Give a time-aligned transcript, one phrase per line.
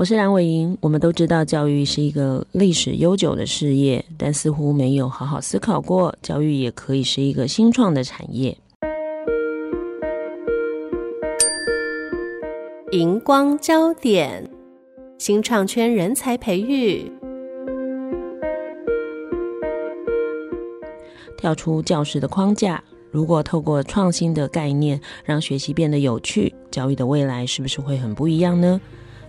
[0.00, 0.78] 我是蓝伟莹。
[0.80, 8.56] 我们都知道教育是一个历史悠久的事业，但似乎没有好好思考过，教育也可以是一个新创的产业。
[12.92, 14.48] 荧光焦点，
[15.18, 17.12] 新创圈人才培育。
[21.36, 28.80] 跳出教室的框架，如果透过创新的概念，让学习变得有趣，教育的未来是不是会很不一样呢？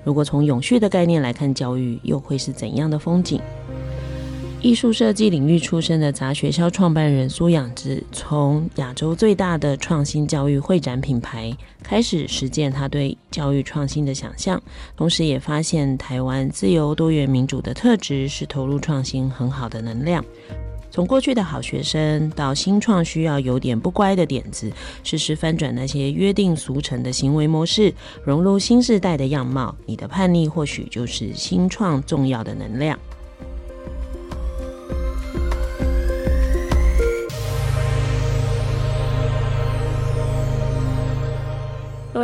[0.03, 3.39] 如果从永续的概念来看教育，又会是怎样的风景？
[4.63, 14.61] 艺术设计领域出身的杂学校创办人苏仰之，从亚洲最大的创新教育会展品牌开始实践他对教育创新的想象，
[14.95, 20.23] 同时也发现台湾自由多元民主的特质是投入创新很好的能量。
[20.91, 24.69] 从过去的好学生到新创需要有点不乖的点子，
[25.03, 27.93] 试试翻转那些约定俗成的行为模式，
[28.25, 29.73] 融入新时代的样貌。
[29.85, 32.99] 你的叛逆或许就是新创重要的能量。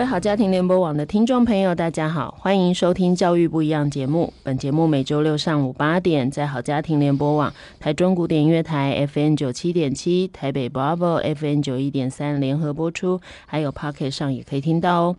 [0.08, 4.32] 好家庭联播网的听众朋友，大家好，欢迎收听《教育不一样》节目。
[4.42, 15.16] 本节目每周六上午八点在好家庭联播网、台中古典音乐台 FM 九七点七、台北 Bravo FM 九一点三联合播出，还有 Pocket 上也可以听到哦。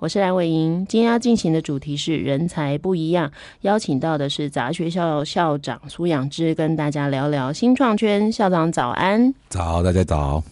[0.00, 8.32] 我是蓝伟莹，今天要进行的主题是人才不一样，邀请到的是杂学校校长苏养之，跟大家聊聊新创圈。
[8.32, 10.42] 校长早安，早，大家早。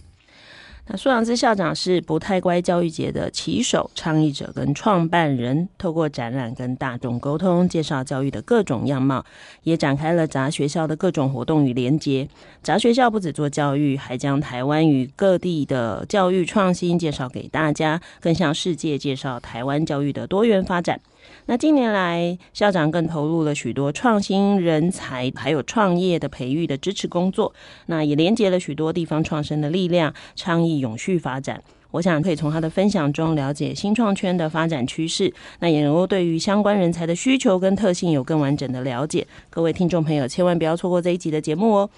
[0.93, 9.25] 那苏仰之校长是不太乖教育节的旗手、倡议者跟创办人，透过展览跟大众沟通，介绍教育的各种样貌，
[9.63, 12.29] 也展开了杂学校的各种活动与连结。
[12.61, 21.01] 杂学校不止做教育，还将台湾与各地的教育创新介绍给大家，更向世界介绍台湾教育的多元发展。
[21.47, 27.53] 那近年来，校长更投入了许多创新人才，还有创业的培育的支持工作。
[27.87, 31.63] 那也连接了许多地方创生的力量，倡议永续发展。
[31.93, 39.27] 我想可以从他的分享中了解新创圈的发展趋势，那也能够对于相关人才的需求跟特性有更完整的了解。
[39.51, 41.91] 各位听众朋友，千万不要错过这一集的节目哦。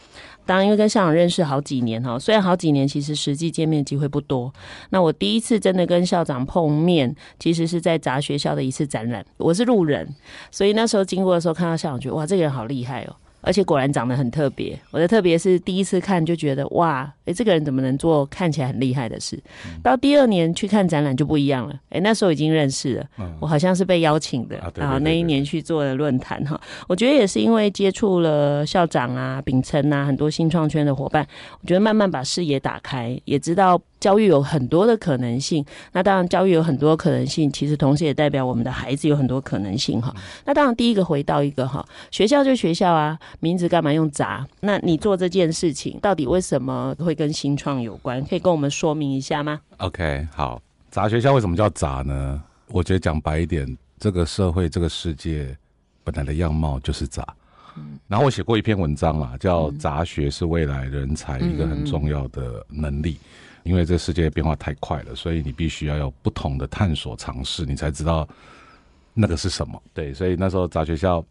[0.44, 4.52] 当然，因为跟校长认识好几年哈，虽然好几年，其实实际见面机会不多。
[4.90, 10.08] 那我第一次真的跟校长碰面，其实是在砸学校的一次展览，我是路人，
[10.50, 13.16] 所以那时候经过的时候看到校长，觉得哇，这个人好厉害哦。
[13.42, 19.38] 而且果然长得很特别，我的特别是第一次看就觉得哇，诶，这个人怎么能做看起来很厉害的事？
[19.82, 23.06] 到第二年去看展览就不一样了，诶，那时候已经认识了，
[23.40, 26.58] 我好像是被邀请的，然后那一年去做了论坛哈。
[26.88, 31.26] 我觉得也是因为接触了校长啊、秉承啊很多新创圈的伙伴，
[31.60, 33.80] 我觉得慢慢把视野打开，也知道。
[34.02, 40.12] 教育有很多的可能性，那当然教育有很多可能性，其实同时也代表我们的孩子有很多可能性哈。
[40.44, 44.44] 那当然第一个回到一个哈，学校就学校啊，名字干嘛用杂？
[44.58, 48.20] 那你做这件事情到底为什么会跟新创有关？
[48.24, 52.42] 可以跟我们说明一下吗？OK，好，杂学校为什么叫杂呢？
[52.72, 55.56] 我觉得讲白一点，这个社会这个世界
[56.02, 57.24] 本来的样貌就是杂。
[57.76, 63.14] 嗯，然后我写过一篇文章啦，叫《杂学是未来人才一个很重要的能力》。
[63.64, 68.28] 因为这世界变化太快了，所以你必须要有不同的探索尝试，你才知道
[69.14, 69.80] 那个是什么。
[69.94, 71.24] 对，所以那时候杂学校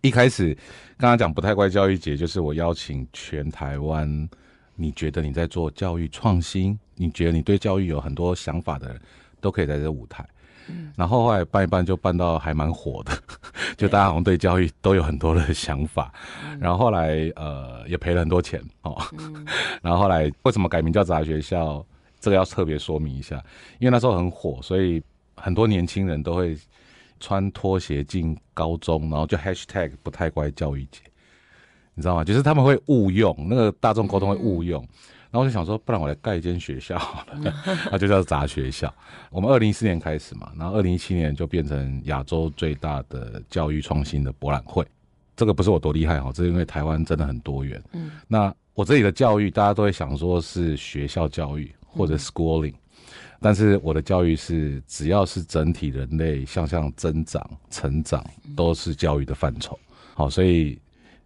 [0.00, 0.56] 一开始
[0.96, 4.28] 刚刚讲不太怪教育节，就是我邀请全台湾，
[4.76, 9.00] 你觉得你在做教育创新，你觉得你对教育有很多想法的人，
[9.40, 10.24] 都可以在这舞台。
[10.96, 13.12] 然后后来办一办就办到还蛮火的，
[13.76, 16.12] 就大家好像对教育都有很多的想法。
[16.60, 18.96] 然后后来呃也赔了很多钱哦。
[19.82, 21.84] 然后后来为什么改名叫杂学校？
[22.20, 23.36] 这个要特别说明一下，
[23.78, 25.00] 因为那时候很火，所以
[25.36, 26.58] 很多年轻人都会
[27.20, 31.00] 穿拖鞋进高中，然后就 hashtag 不太乖教育节，
[31.94, 32.24] 你知道吗？
[32.24, 34.84] 就是他们会误用那个大众沟通会误用。
[35.30, 37.54] 然后我就想说，不然我来盖一间学校好了，
[37.92, 38.92] 那就叫杂学校。
[39.30, 44.86] 我们二零一四年开始嘛，然后二零一七年就变成亚洲最大的教育创新的博览会。
[45.36, 47.82] 这个不是我多厉害哈，这是因为台湾真的很多元。
[47.92, 52.74] 嗯，那我这里的教育，大家都会想说是学校教育或者 schooling，
[53.38, 58.24] 但是我的教育是只要是整体人类向上增长、成长，
[58.56, 59.78] 都是教育的范畴。
[60.14, 60.78] 好，所以。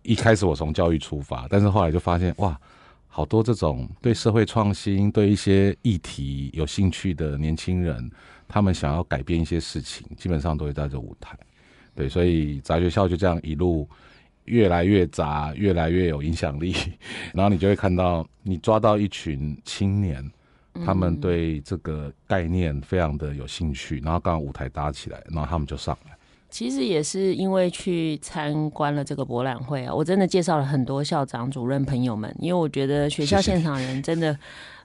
[0.04, 2.60] 一开始我从教育出发，但是后来就发现哇，
[3.14, 8.10] 好多这种对社会创新、对一些议题有兴趣的年轻人，
[8.48, 11.38] 他们想要改变一些事情，基本上都会在这舞台。
[11.94, 13.86] 对，所以杂学校就这样一路
[14.46, 16.74] 越来越杂，越来越有影响力。
[17.34, 20.26] 然后你就会看到，你抓到一群青年，
[20.82, 26.11] 他们对这个概念非常的有兴趣，然后刚好舞台搭起来，然后他们就上来。
[26.52, 34.38] 其实也是因为去参观了这个博览会啊，我真的介绍了很多校长、主任朋友们，因为我觉得学校现场人真的。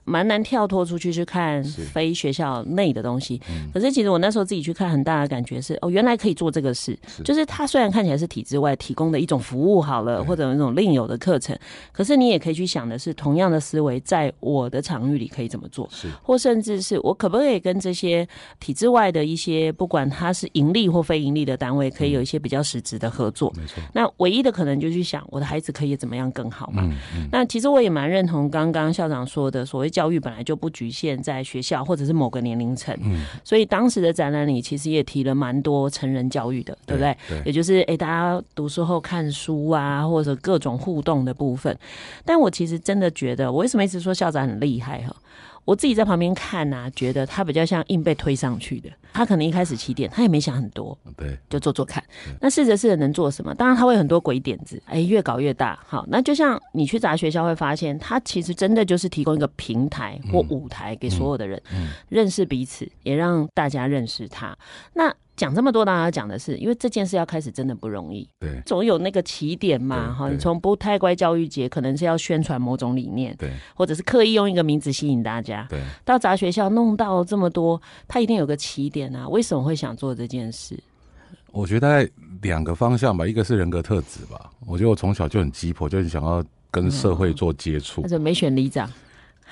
[0.08, 6.98] 蛮难跳脱出去去看非学校内的东西，嗯，可是其实我那时候自己去看，很大的感觉是哦，原来可以做这个事。
[7.24, 11.56] 就是它虽然看起来是体制外提供的一种服务好了，或者那种另有的课程，
[11.92, 15.86] 可是你也可以去想的是，同样的思维在我的场域里可以怎么做，
[16.22, 18.26] 或甚至是我可不可以跟这些
[18.58, 23.52] 体制外的一些不管它是盈利或非盈利的单位，可以有一些比较实质的合作。
[23.54, 23.82] 没错。
[23.92, 26.88] 那唯一的可能就去想，我的孩子可以怎么样更好嘛？
[27.30, 29.97] 那其实我也蛮认同刚刚校长说的，所谓。
[29.98, 37.40] 教育本来就不局限在学校或者是某个年龄层，嗯，所以当时的展览里其实也提了蛮多成人教育的，对，对不对？
[37.40, 41.76] 对，也就是哎、欸，大家读书后看书啊，或者各种互动的部分。
[42.24, 45.16] 但我其实真的觉得，我为什么一直说校长很厉害哈？
[45.68, 48.88] 我自己在旁边看啊，觉得他比较像硬被推上去的。
[49.12, 52.02] 他可能一开始起点，他也没想很多，对，就做做看。
[52.40, 53.54] 那试着试着能做什么？
[53.54, 55.78] 当然他会很多鬼点子，哎，越搞越大。
[55.86, 64.56] 好，那就像你去杂学校会发现，他其实真的就是提供一个平台或舞台给所有的人、嗯嗯嗯、认识彼此，也让大家认识他。
[64.94, 65.14] 那。
[65.38, 80.76] 讲这么多，大家讲的是，因为这件事要开始真的不容易，对，总有那个起点嘛，哈，你从不太乖教育节可能是要宣传某种理念，对，或者是刻意用一个名字吸引大家，对，到杂学校弄到这么多，他一定有个起点啊，为什么会想做这件事？
[81.52, 82.10] 我觉得大概
[82.42, 88.90] 两个方向吧，一个是人格特质吧，我觉得我从小就很急迫，就很想要跟社会做接触，怎么没选里长？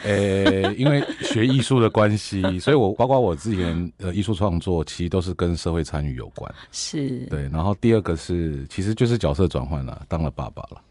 [0.05, 6.55] 呃、欸，因为学艺术的关系，所以我包括我之前呃艺术创作，其实都是跟社会参与有关。
[6.71, 7.49] 是，对。
[7.49, 10.83] 然后第二个是，其实就是角色转换了，当了爸爸了，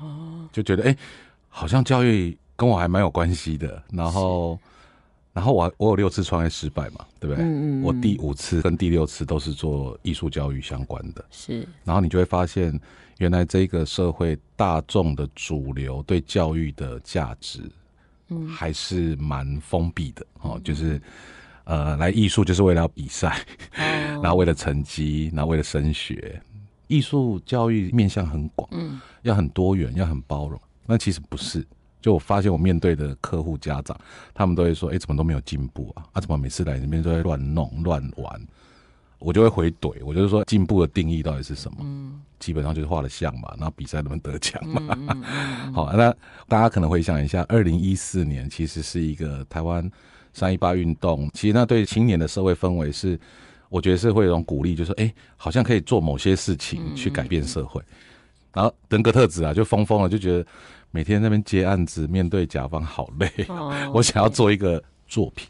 [0.00, 0.98] 哦，就觉得哎、欸，
[1.48, 3.82] 好像教育跟我还蛮有关系的。
[3.92, 4.58] 然后，
[5.32, 7.44] 然后我我有六次创业失败嘛，对不对？
[7.44, 7.82] 嗯嗯。
[7.82, 11.24] 我第五次跟第六次都是做艺术教育相关的。
[11.30, 11.66] 是。
[11.84, 12.78] 然后你就会发现，
[13.18, 17.60] 原来这个社会大众的主流对教育的价值。
[18.28, 21.00] 嗯，还是蛮封闭的哦，就是，
[21.64, 23.44] 呃，来艺术就是为了要比赛，
[24.22, 26.40] 然后为了成绩，然后为了升学。
[26.88, 30.60] 艺术教育面向很广，嗯，要很多元，要很包容。
[30.86, 31.66] 那其实不是，
[32.00, 33.98] 就我发现我面对的客户家长，
[34.32, 36.06] 他们都会说，哎，怎么都没有进步啊？
[36.12, 38.40] 啊，怎么每次来这边都在乱弄乱玩？
[39.18, 41.78] 我就会回怼，我就是说进步的定义到底是什么？
[41.80, 44.80] 嗯，基本上就是画的像嘛，然后比赛能不能得奖嘛。
[44.96, 45.24] 嗯嗯
[45.66, 46.14] 嗯、 好，那
[46.48, 49.90] 大家可能回想一下，二零一四年其实是一个台湾
[50.32, 53.18] 三一八运动，其实那对青年的社会氛围是，
[53.68, 57.82] 我觉得是会有一种鼓励，就是说，哎、欸，好像可以做某些事情去改变社会。
[58.52, 60.46] 然后人格特质啊，就疯疯了，就觉得
[60.90, 65.48] 每天在那边接案子，面对甲方好累，哦、 我想要做一个作品。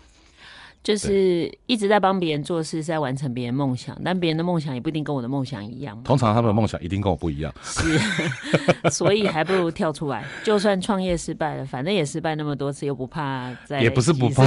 [0.86, 6.00] 就是一直在帮别人做事，是在完成别人梦想，但别人的梦想也不一定跟我的梦想一样。
[6.04, 7.98] 通常他们的梦想一定跟我不一样，是，
[8.88, 10.24] 所以还不如跳出来。
[10.44, 13.82] 就算创业失败了，反正也失败那么多次，又不怕再。
[13.82, 14.46] 也不是不怕，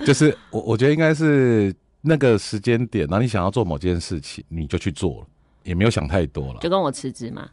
[0.00, 5.26] 是 就是我我觉得应该是那个时间点，然后你想要做某件事情，你就去做了，
[5.62, 7.48] 也没有想太多了，就跟我辞职嘛。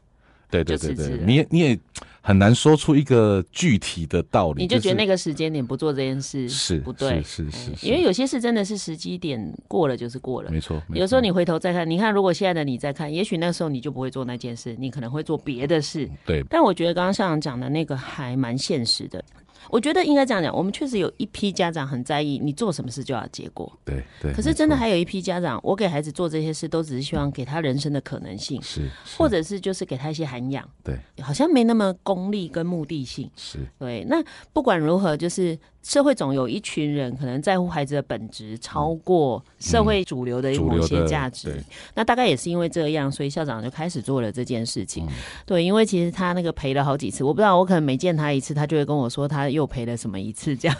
[0.49, 1.77] 对对对对，你也你也
[2.21, 4.61] 很难说出一个具体的道理。
[4.61, 10.81] 你就觉得那个时间点不做这件事是不对，是是是，因为有些事真的是时机点过了就是过了，没错。
[10.93, 16.09] 有时候你回头再看，你看如果现在的你再看，也许那时候你就不会做那件事，你可能会做别的事。
[16.25, 16.43] 对。
[16.49, 19.23] 但我觉得刚刚校长讲的那个还蛮现实的。
[19.69, 24.33] 我觉得应该这样讲，我们确实有一批家长很在意你做什么事就要结果，对对。
[24.33, 34.05] 可是真的还有一批家长，我给孩子做这些事，都只是希望给他人生的可能性，是，或者是就是给他一些涵养，对，好像没那么功利跟目的性，是对。
[34.09, 35.57] 那不管如何，就是。
[35.83, 41.63] 社会总有一群人可能在乎孩子的本质超过社会主流的某些价值，
[41.95, 45.05] 那大概也是因为这样，所以校长就开始做了这件事情。
[45.05, 45.13] 嗯、
[45.45, 50.77] 对，因为其实他那个赔了好几次，我不知道，我可能每见他一次，他就会跟我说他又赔了什么一次这样。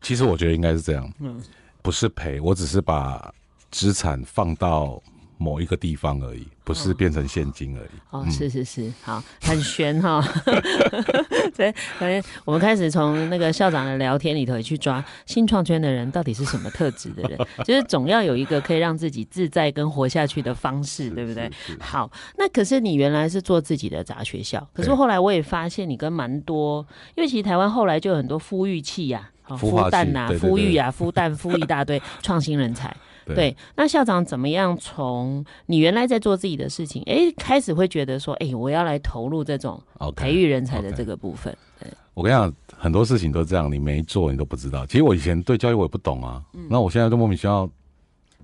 [0.00, 1.40] 其实我觉得应该是这样，嗯，
[1.80, 3.32] 不是赔，我只是把
[3.70, 5.00] 资产放到
[5.36, 7.88] 某一个地方而已，不是变成现金而已。
[8.10, 10.22] 哦，嗯、是是是，好，很悬哈。
[11.54, 21.50] 所以，可能我们开始从那个校长的聊天里头去抓新创圈的人到底是什么特质的人， 就是总要有一个可以让自己自在跟活下去的方式，对不对？
[21.78, 32.94] 好，那可是你原来是做自己的杂学校，可是后来我也发现你跟蛮多，因为其实台湾后来就有很多孵育器呀、啊，孵蛋呐，孵育啊，孵蛋孵一大堆创新人才。
[33.26, 39.82] 对，对，那校长怎么样从你原来在做自己的事情，哎，开始会觉得说，哎，我要来投入这种
[40.14, 41.52] 培育人才的这个部分。
[41.80, 41.92] Okay, okay.
[42.14, 44.86] 我跟你讲，很多事情都这样，你没做你都不知道。
[44.86, 47.68] 其实我以前对教育我也不懂啊，嗯、那我现在就莫名其妙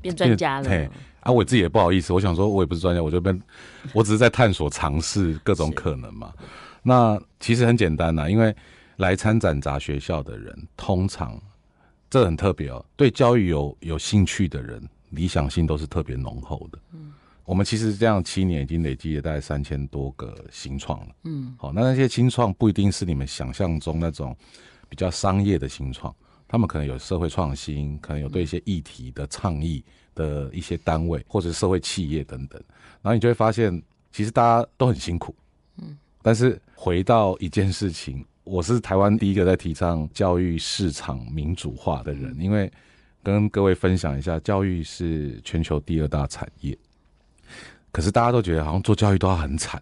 [0.01, 0.65] 变专家了。
[0.65, 0.89] 对，
[1.21, 3.41] 啊，我自己也不好意思，我想说我也不是专家，我就变，
[3.95, 6.33] 我只是在探索尝试各种可能嘛。
[6.83, 8.55] 那其实很简单呐、啊，因为
[8.97, 11.41] 来参展杂学校的人通常。
[12.11, 16.79] 这很特别哦，对教育有有兴趣的人，理想性都是特别浓厚的。
[16.93, 17.13] 嗯，
[17.45, 21.15] 我们其实这样七年已经累积了大概三千多个新创了。
[21.23, 24.37] 嗯，好，那那些新创不一定是你们想象中那种
[24.89, 26.13] 比较商业的新创，
[26.49, 29.85] 他们可能有社会创新，可能有对一些议题的倡议
[30.17, 32.61] 的一些单位或者社会企业等等。
[33.03, 35.33] 然后你就会发现，其实大家都很辛苦。
[35.77, 38.25] 嗯，但是回到一件事情。
[38.51, 42.69] 我是台湾第一个在提倡教育市场民主化的人，因为
[43.23, 46.77] 跟各位分享一下，教育是全球第二大产业。
[47.93, 49.81] 可是大家都觉得好像做教育都要很惨，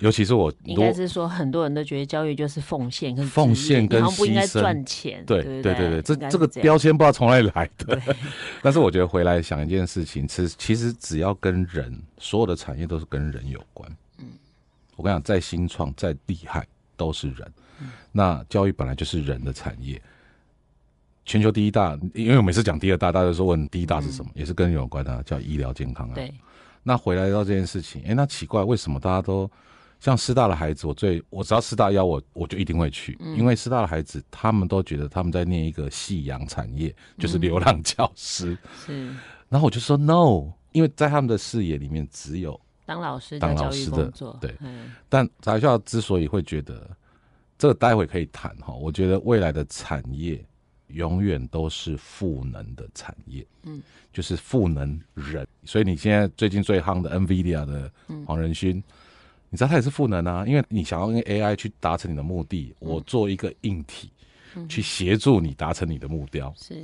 [0.00, 5.24] 尤其是我，应该是说很多人都觉得教育就是奉献跟奉献跟牺牲，不应该赚钱。
[5.24, 7.98] 对对对对，这这个标签不知道从哪里来的。
[8.60, 13.90] 但是我觉得回来想一件事情，其实其实只要跟人，所有的产业都是跟人有关。
[14.18, 14.26] 嗯，
[14.96, 16.66] 我跟你讲，再新创再厉害，
[16.98, 17.50] 都是人。
[18.12, 20.00] 那教育本来就是人的产业，
[21.24, 26.14] 全球第一大，因为我每次讲第二大，大家都说问第一大是什么，嗯、也是跟人有关的，叫医疗健康啊。
[26.14, 26.32] 对。
[26.82, 29.48] 那回来到这件事情，哎、欸，那奇怪，为什么大家都
[30.00, 38.58] 像师大的孩子，我最我只要师大邀我，我就一定会去，嗯、因为师大的孩子他们都觉得他们在念一个夕阳产业，就是流浪教师。
[38.84, 39.18] 是、嗯。
[39.48, 44.56] 然后我就说 no，因为在他们的视野里面只有当老师、当老师的对。
[44.60, 46.90] 嗯、但杂学校之所以会觉得。
[47.60, 50.42] 这个待会可以谈哈，我觉得未来的产业
[50.86, 53.82] 永远都是赋能的产业，嗯，
[54.14, 55.46] 就是赋能人。
[55.66, 57.92] 所以你现在最近最夯的 NVIDIA 的
[58.24, 58.82] 黄仁勋，
[59.50, 64.10] 你知道他也是赋能啊，因为你想要用 AI 去达成你的目的，我做一个硬体
[64.66, 66.82] 去协助你达成你的目标，是，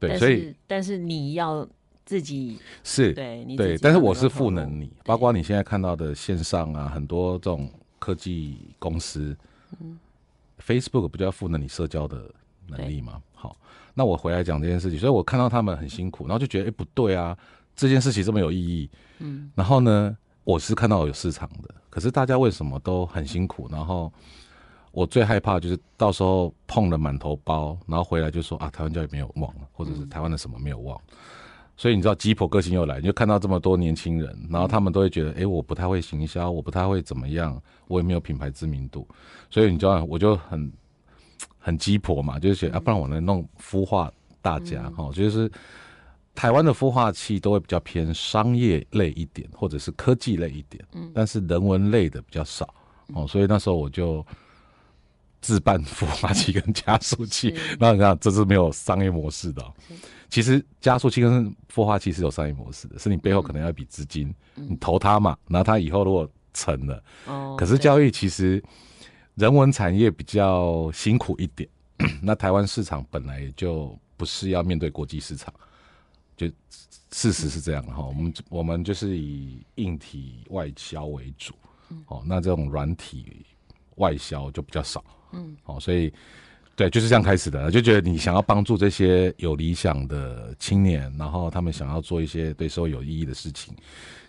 [0.00, 1.64] 对，所以但是你要
[2.04, 9.36] 自己是对，你对，但是我是赋能你，包括你现在看到的线上啊，很多这种科技公司，
[9.78, 9.96] 嗯。
[10.66, 12.28] Facebook 不就要赋能你社交的
[12.66, 13.22] 能力吗？
[13.32, 13.56] 好，
[13.94, 17.36] 那我回来讲这件事情，所以我看到他们很辛苦，然后就觉得，哎、欸，不对啊，
[17.76, 23.68] 这件事情这么有意义，嗯，然后呢，我是看到有市场的，可是大家为什么都很辛苦？
[23.70, 24.12] 然后
[24.90, 31.00] 我最害怕就是到时候碰了满头包，然后回来就说啊，台湾教育没有忘了，或者是台湾的什么没有忘。
[31.08, 31.16] 嗯
[31.76, 39.06] 所以你知道鸡婆个性又来，你就看到这么多年轻人，然后他们都会觉得，哎、欸，我不太会行销，我不太会怎么样，我也没有品牌知名度，
[39.50, 40.72] 所以你知道，我就很
[41.58, 45.50] 很鸡婆嘛，就是觉得啊，不然我能弄孵化大家哈，就是
[46.34, 52.74] 台湾的孵化器都会比较偏商业类一点，或者是科技类一点，但是人文类的比较少
[53.12, 54.24] 哦，所以那时候我就
[55.42, 59.74] 自办孵化器跟加速器，然后你看这是没有商业模式的、喔。
[60.28, 68.62] 其实加速器跟孵化器是有商业模式的，是你背后可能要一笔资金，嗯、你投它嘛，然后它以后如果成了，哦、可是教育其实
[69.34, 71.68] 人文产业比较辛苦一点，
[72.20, 75.52] 那台湾市场本来就不是要面对国际市场，
[76.36, 76.46] 就
[77.10, 81.54] 事实是这样哈，嗯、我们我们就是以硬体外销为主，
[82.06, 83.46] 哦、嗯，那这种软体
[83.96, 86.12] 外销就比较少，嗯，哦，所以。
[86.76, 93.74] 对，就是这样开始的，就觉得你想要帮助这些有理想的青年，然后他们想要做一些对社会有意义的事情，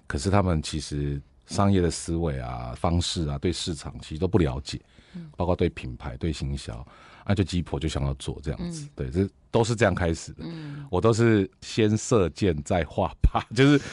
[0.08, 4.80] 可是他们其实商业的思维啊、方式啊、对市场其实都不了解，
[5.36, 6.88] 包括对品牌、对行销。
[7.27, 10.46] 那、啊、就鸡婆就想要做这样子，嗯、对，这都是这样开始的。
[10.46, 13.84] 嗯、我都是先射箭再画靶， 就是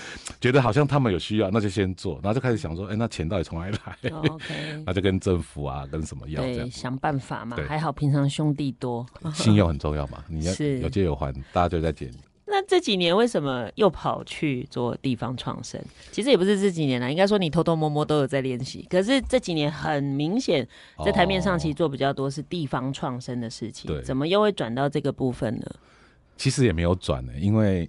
[0.40, 4.10] 觉得好像他们有需要，那就先做，然后就开始想说，哎、欸，那钱到底从哪里来？
[4.10, 7.56] 哦、OK， 那就跟政府啊，跟什么要这样想办法嘛。
[7.66, 10.22] 还好平常兄弟多，信用很重要嘛。
[10.28, 12.18] 你要 有借有还，大家就在借你。
[12.46, 15.82] 那这几年为什么又跑去做地方创生？
[16.12, 18.86] 其实也不是这几年啦，应该说你偷偷摸摸都有在练习。
[18.90, 20.66] 可是这几年很明显
[21.04, 23.90] 在台面上，其实做比较多是地方创生的事情。
[24.02, 25.66] 怎么又会转到这个部分呢？
[26.36, 27.88] 其实也没有转呢，因为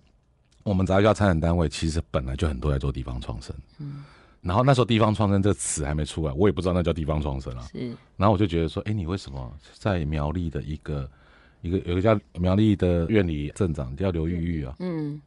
[0.64, 4.04] 我们杂学校参展单位其实本来就很多在做地方创生，嗯，
[4.42, 7.68] 然后那时候地方创生这个词还没出来，我也不知道那叫地方创生啊。
[7.72, 11.10] 是，然后我就觉得说，哎，你为什么在苗栗的一个
[11.66, 15.20] 一个有一个叫苗栗的院里镇长叫刘玉玉啊，嗯，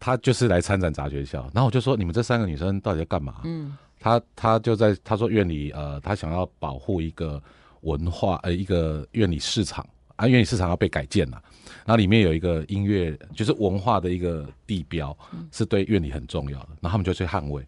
[0.00, 3.42] 他就是来参展杂学校，然后我就说，你们这三个女生到底在干嘛？
[3.44, 7.42] 嗯，他他就在他说院里呃，他想要保护一个
[7.82, 9.86] 文化呃一个院里市场。
[10.16, 11.42] 啊，院里市场要被改建了，
[11.86, 15.16] 然后里面有一个音乐，就是文化的一个地标，
[15.50, 16.68] 是对院里很重要的。
[16.82, 17.66] 然后他们就去捍卫。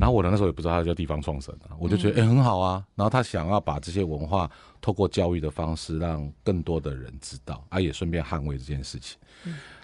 [0.00, 2.82] 然后我那时候也不知道他叫地方创生啊，我就觉得哎、欸、很好啊。
[2.94, 9.18] 然后他想要把这些文化透过教育的方式，让更多的人知道，啊也顺便捍卫这件事情。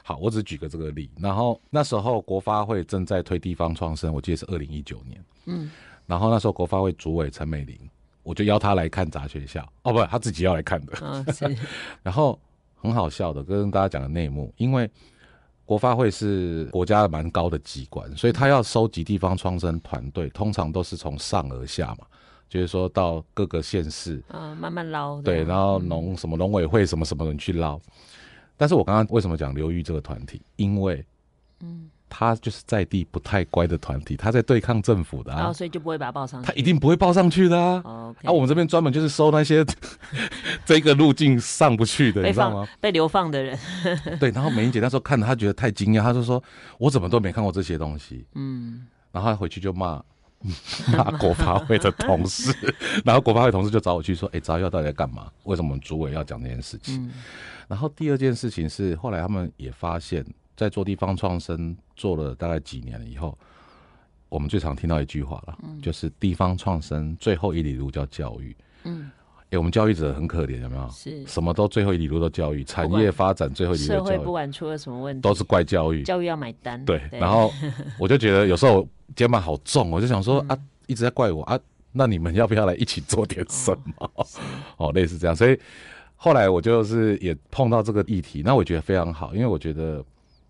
[0.02, 1.10] 好，我只举个这个例。
[1.18, 5.24] 然后那时候国发会正在推地方创生，我记得是二零一九年。
[5.44, 5.70] 嗯。
[6.06, 7.78] 然后那时候国发会主委陈美玲。
[8.22, 10.98] 我就邀他来看杂学校哦，不，他自己要来看的。
[11.00, 11.24] 哦、
[12.02, 12.36] 然后
[12.74, 14.90] 很好笑的，跟大家讲个内幕，因为
[15.66, 22.06] 国发会是国家蛮高的机关，所以他要收集地方创生团队，通常都是从上而下嘛，
[22.48, 25.20] 就是说到各个县市啊、哦，慢慢捞。
[25.20, 27.78] 对，然后农什么农委会什么什么人去捞。
[28.56, 30.40] 但是我刚刚为什么讲流域这个团体？
[30.56, 31.04] 因为
[31.60, 31.90] 嗯。
[32.08, 36.46] 他就是在地不太乖的团体，他在对抗政府的啊，哦、所以就不会把他报上去。
[36.46, 37.82] 他一定不会报上去的啊！
[37.84, 39.64] 哦 okay、啊，我们这边专门就是收那些
[40.64, 42.66] 这个路径上不去的，你知道吗？
[42.80, 43.58] 被流放的人。
[44.20, 46.42] 对，然后美英姐那时候看了，他觉得太惊讶，他就说
[46.78, 50.00] ：“我怎么都没看过这些东西。”嗯，然后他回去就骂
[50.92, 52.54] 骂国发会的同事，
[53.04, 55.30] 然后国发会同事就找我去说：“哎、欸，杂校到底在干嘛？
[55.44, 57.10] 为什么我们主委要讲这件事情？”嗯、
[57.66, 60.24] 然后第二件事情是，后来他们也发现。
[60.56, 63.36] 在做地方创生做了大概几年了以后，
[64.28, 68.56] 我们最常听到一句话了，嗯、就是地方创生最后一里路叫教育。
[68.84, 70.88] 嗯，哎、欸，我们教育者很可怜，有没有？
[70.90, 73.98] 是，什么都最后一里路都教育，产业发展最后一里路教育。
[73.98, 76.02] 社会不管出了什么问题，都是怪教育。
[76.02, 76.84] 教育要买单。
[76.84, 77.52] 对，对然后
[78.00, 81.58] 我就觉得有时候肩膀好重，我就想说、嗯、啊，一直在怪我啊，
[81.92, 84.10] 那你们要不要来一起做点什么？
[84.14, 84.26] 哦，
[84.78, 85.58] 哦，类似这样，所以
[86.16, 90.04] 后来我就是也碰到这个议题，那我觉得非常好，因为我觉得。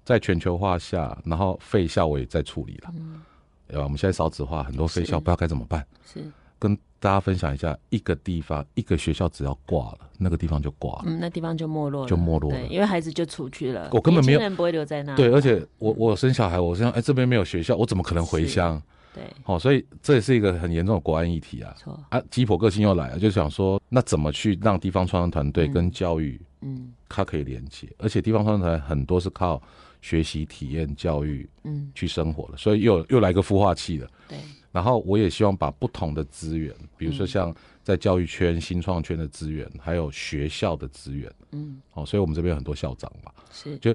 [0.07, 3.21] 在全球化下，然后废校我也在处理了，嗯，
[3.67, 3.83] 对吧？
[3.83, 5.85] 我们现在少子化，很多废校不知道该怎么办。
[6.05, 6.25] 是，
[6.61, 15.17] 跟大家分享一下，一个地方一个学校只要挂了，那个地方就挂了，嗯，那地方就没落了，就没落了，对，因为孩子就出去了，我根本没有人不会留在那。
[15.17, 18.81] 对，而且我我生小孩，我想哎，这边没有学校，我怎么可能回乡？
[19.13, 21.75] 对，好，所以这也是一个很严重的国安议题啊。
[21.77, 29.61] 错啊，鸡婆个性又来了，就想说，那怎么去让地方创生团队跟教育，嗯，它可以连接，而且地方创生团很多是靠。
[30.01, 34.09] 学习、体验、教育，嗯，去生活了，嗯、所以又又来个孵化器了。
[34.29, 34.39] 对，
[34.73, 43.95] 然后我也希望把不同的资源，比如说像在教育圈、新创圈的资源，还有学校的资源，嗯，好，所以我们这边有很多校长嘛，是，就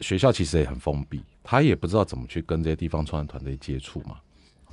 [0.00, 4.16] 学校其实也很封闭，他也不知道怎么去跟这些地方创业团队接触嘛。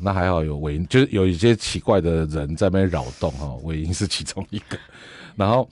[0.01, 4.79] 那还好有伟英，就是有一些奇怪的人在那边扰动哈，伟英是其中一个，
[5.35, 5.69] 然后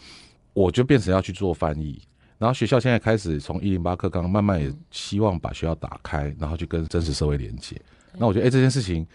[0.53, 2.01] 我就变成要去做翻译。
[2.37, 7.79] 然后学校现在开始从一零八课纲慢慢也希望把学校打开，然后去跟真实社会连接。
[8.17, 9.05] 那我觉得，哎，这件事情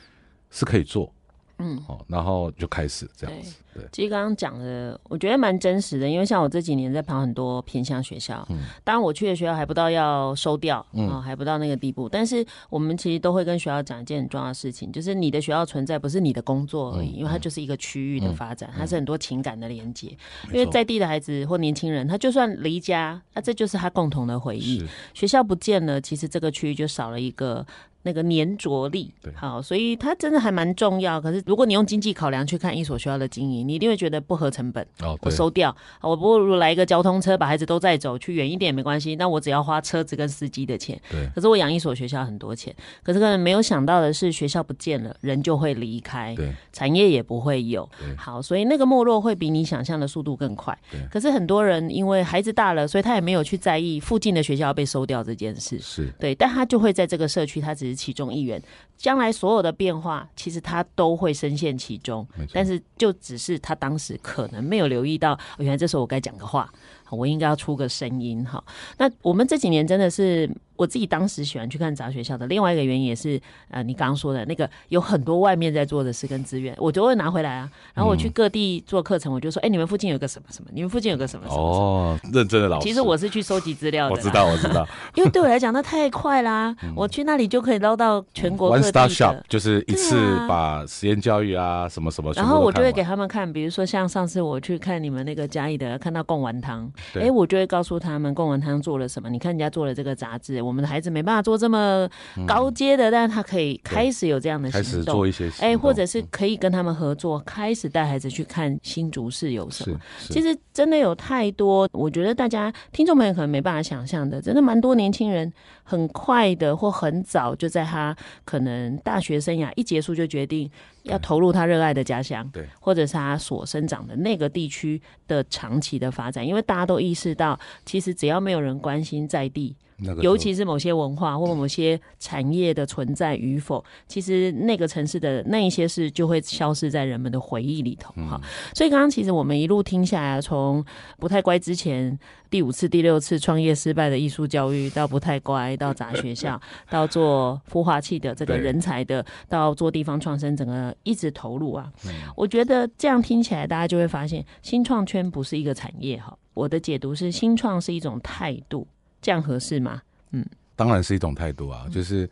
[0.50, 1.12] 是可以做。
[1.58, 3.56] 嗯，好，然后就开始这样子。
[3.74, 20.08] 对，其实刚刚讲的，我觉得蛮真实的，因为像我这几年在跑很多偏向学校，嗯，当然我去的学校还不到要收掉，嗯，还不到那个地步，但是我们其实都会跟学校讲一件很重要的事情，就是你的学校存在不是你的工作而已，因为它就是一个区域的发展，它是很多情感的连接。
[20.48, 24.84] 因为在地的孩子或年轻人，他就算离家，那这就是他共同的回忆。
[25.14, 27.64] 学校不见了，其实这个区域就少了一个。
[28.02, 31.20] 那个粘着力，对好，所以它真的还蛮重要。
[31.20, 34.86] 可是如果你用经济考量去看一所学校的经营，你一定会觉得不合成本。
[35.00, 39.16] 哦，我收掉，我不如来一个交通车把孩子都载走，去远一点也没关系。
[39.16, 41.00] 那我只要花车子跟司机的钱。
[41.10, 41.28] 对。
[41.34, 47.88] 可是我养一所学校很多钱，可是可能没有想到的是，学校不见了，人就会离开，对，产业也不会有。
[48.16, 50.76] 好，所以那个没落会比你想象的速度更快。
[50.90, 51.00] 对。
[51.10, 55.78] 可是很多人因为孩子大了，所以他也没有去在意附近的学校被收掉这件事。
[55.78, 56.12] 是。
[56.18, 58.60] 对，但他就会在这个社区，他只是其中一员，
[58.96, 62.26] 将来所有的变化，其实他都会深陷其中。
[62.52, 66.72] 但是就只是他当时可能没有留意到，原来这时候我该讲个话，
[67.16, 68.62] 我应该要出个声音哈。
[68.98, 70.48] 那我们这几年真的是。
[70.74, 77.70] 我自己当时喜欢去看杂学校的另外一个原因也是，呃，你刚刚说的那个有很多外面在做的事跟资源，我就会拿回来啊。
[77.94, 80.70] 然后我去各地做课程，我就说，哎、你们附近有个什么什么？
[80.72, 81.62] 你们附近有个什么什么？
[81.62, 82.88] 哦，认真的老师。
[82.88, 84.12] 其实我是去收集资料的。
[84.12, 84.84] 我知道，我知道。
[85.14, 86.74] 因为对我来讲，那太快啦！
[86.82, 88.88] 嗯、我去那里就可以捞到全国各地的。
[88.88, 90.16] One Stop Shop 就是一次
[90.48, 92.32] 把实验教育啊什么什么。
[92.32, 99.28] 然后我就会给他们看，比如说像上次我去看你们那个嘉义的，看到贡丸汤，哎，我就会告诉他们，贡文汤做了什么？
[99.28, 102.08] 你看人家做了这个杂志，我们的孩子没办法做这么
[102.46, 109.98] 高阶的，嗯、但是他可以开始有这样的行动，开始做一些，哎，或者是可以跟他们合作，嗯、开始带孩子去看新竹市有什么。
[110.20, 120.70] 其实真的有太多，我觉得大家听众朋友可能没办法想象的，真的蛮多年轻人很快的或很早就在他可能大学生涯一结束就决定。
[121.02, 129.76] 要投入他热爱的家乡，对，或者是他所生长的那个地区的长期的发展，因为大家都意识到，其实只要没有人关心在地。
[130.20, 138.40] 尤其是某些文化 或某些产业的存在与否，其实那个城市的那一些事就会消失在人们的回忆里头哈。
[138.74, 140.84] 所以刚刚其实我们一路听下来，从
[141.18, 142.18] 不太乖之前
[142.50, 146.60] 第五次、第六次创业失败的艺术教育，到不太乖，到砸学校，
[146.90, 151.90] 到做孵化器的这个人才的，到做地方创生，整个一直投入啊。
[152.36, 156.36] 我觉得这样听起来，大家就会发现新创圈不是一个产业哈。
[156.54, 158.86] 我的解读是，新创是一种态度。
[159.22, 160.02] 这样合适吗？
[160.32, 160.44] 嗯，
[160.76, 161.86] 当然是一种态度啊。
[161.90, 162.28] 就是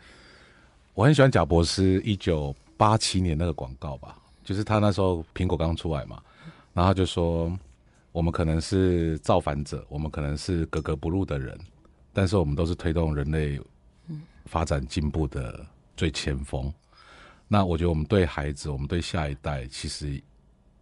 [0.92, 6.20] 我很喜欢贾博士一九八七年那个广告吧，就是他那时候苹果刚出来嘛，
[6.74, 7.50] 然后就说
[8.12, 11.58] 我们可能是造反者，我们可能是格格不入的人，
[12.12, 13.60] 但是我们都是推动人类
[14.46, 15.64] 发展进步的
[15.96, 16.72] 最前锋。
[17.46, 20.20] 那我觉得我们对孩子，我们对下一代，其实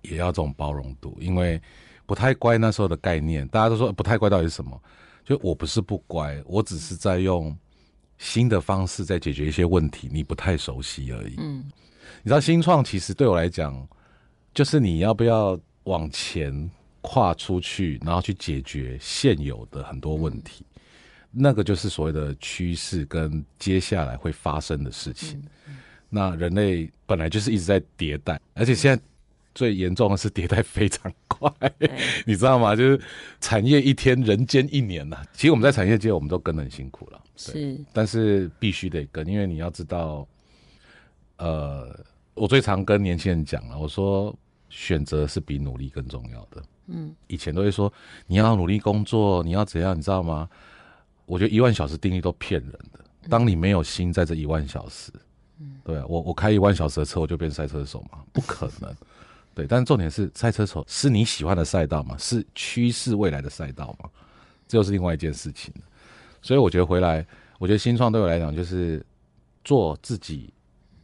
[0.02, 1.60] 也要这种包容度，因为
[2.06, 4.80] 不太乖那时候的概念，大家都说不太乖到底是什么？
[5.28, 7.54] 就我不是不乖，我只是在用
[8.16, 11.34] 新的方式在解决一些问题，你不太熟悉而已。
[11.36, 11.58] 嗯，
[12.22, 13.86] 你知道新创其实对我来讲，
[14.54, 16.70] 就是你要不要往前
[17.02, 20.64] 跨出去，然后去解决现有的很多问题，
[21.30, 25.42] 那个就是所谓的趋势跟接下来会发生的事情。
[26.08, 29.02] 那人类本来就是一直在迭代，而且现在。
[29.58, 31.50] 最严重的是迭代非常快，
[32.24, 32.76] 你知道吗？
[32.76, 33.00] 就是
[33.40, 35.26] 产业一天，人间一年呐、啊。
[35.32, 40.24] 其实我们在产业界，我们都跟得很辛苦了，是，但是必须得跟，因为你要知道，
[41.38, 41.92] 呃，
[42.34, 44.32] 我最常跟年轻人讲了，我说
[44.68, 46.62] 选择是比努力更重要的。
[46.86, 47.92] 嗯，以前都会说
[48.28, 50.48] 你要努力工作，你要怎样，你知道吗？
[51.26, 53.00] 我觉得一万小时定律都骗人的。
[53.28, 55.10] 当你没有心在这一万小时，
[55.58, 58.20] 嗯，对啊，我我开一万小时的车，我就变赛车手嘛？
[58.32, 58.94] 不可能。
[59.58, 62.16] 对，但是重点是赛车手是你喜欢的赛道吗？
[62.16, 64.08] 是趋势未来的赛道吗？
[64.68, 65.74] 这又是另外一件事情。
[66.40, 67.26] 所以我觉得回来，
[67.58, 69.04] 我觉得新创对我来讲就是
[69.64, 70.54] 做自己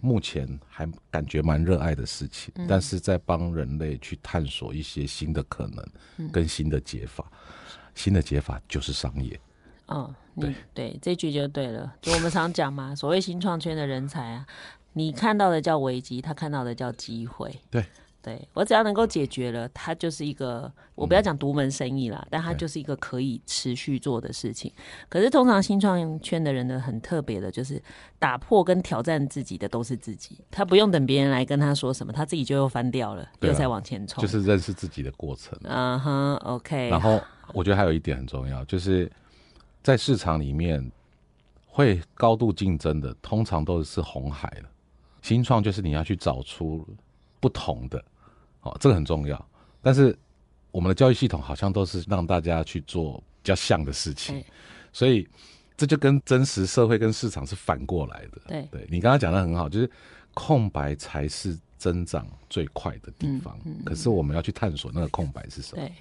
[0.00, 7.28] 目前还感觉蛮热爱的事情，嗯、但是在帮人类去探索一些新的可能跟新的解法。
[7.32, 7.38] 嗯、
[7.96, 9.36] 新的解法就是商业。
[9.86, 11.92] 哦，对对，这句就对了。
[12.00, 14.46] 就我们常讲嘛，所谓新创圈的人才啊，
[14.92, 17.52] 你看到的叫危机，他看到的叫机会。
[17.68, 17.84] 对。
[18.24, 24.72] 对，我只要能够解决了，它就是一个，我不要讲独门生意啦，嗯、但它就是一个可以持续做的事情。
[25.10, 27.82] 可是通常新创圈的人呢，很特别的，就是
[28.18, 35.58] 打破跟挑战自己的都是自己，他不用等别人来跟他说什么，他自己就又翻掉了，啊、又再往前冲，就是认识自己的过程。
[35.64, 36.88] 嗯哼、uh-huh，OK。
[36.88, 37.20] 然后
[37.52, 39.12] 我觉得还有一点很重要，就是
[39.82, 40.90] 在市场里面
[41.66, 44.70] 会高度竞争的，通常都是红海了。
[45.20, 46.86] 新创就是你要去找出
[47.38, 48.02] 不同的。
[48.64, 49.48] 哦，这个很重要，
[49.80, 50.16] 但是
[50.70, 54.46] 我们的教育系统好像都是让大家去做比较像的事情，欸、
[54.92, 55.28] 所以
[55.76, 58.40] 这就跟真实社会跟市场是反过来的。
[58.48, 59.90] 对，对你刚刚讲的很好，就是
[60.32, 63.54] 空白才是增长最快的地方。
[63.64, 65.82] 嗯嗯、可是我们要去探索那个空白是什么？
[65.82, 65.92] 对，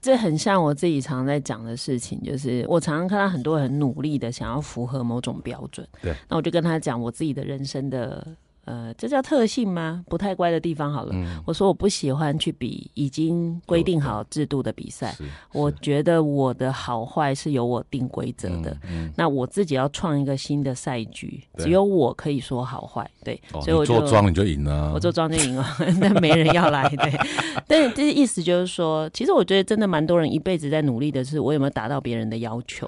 [0.00, 5.86] 这很像我自己常常在讲的事情，就是我常常看到很多人很努力的想要符合某种标准。
[6.02, 8.26] 对，那我就跟他讲我自己的人生的。
[8.68, 10.04] 呃，这叫特性吗？
[10.10, 11.12] 不太乖的地方好了。
[11.14, 15.16] 嗯、我说我不喜欢去比已经规定好制度的比赛。
[15.52, 18.70] 我觉得我的好坏是由我定规则的。
[18.82, 23.10] 嗯嗯、那我自己要创一个新的赛局，只有我可以说好坏。
[23.24, 24.92] 对，哦、所以我就做庄你就赢了。
[24.92, 25.64] 我做庄就赢了，
[25.98, 26.86] 但没人要来。
[26.90, 27.10] 对，
[27.66, 32.86] 但这意思就是说，其实我觉得真的蛮多人一辈子在努力的是，我有没有达到别人的要求。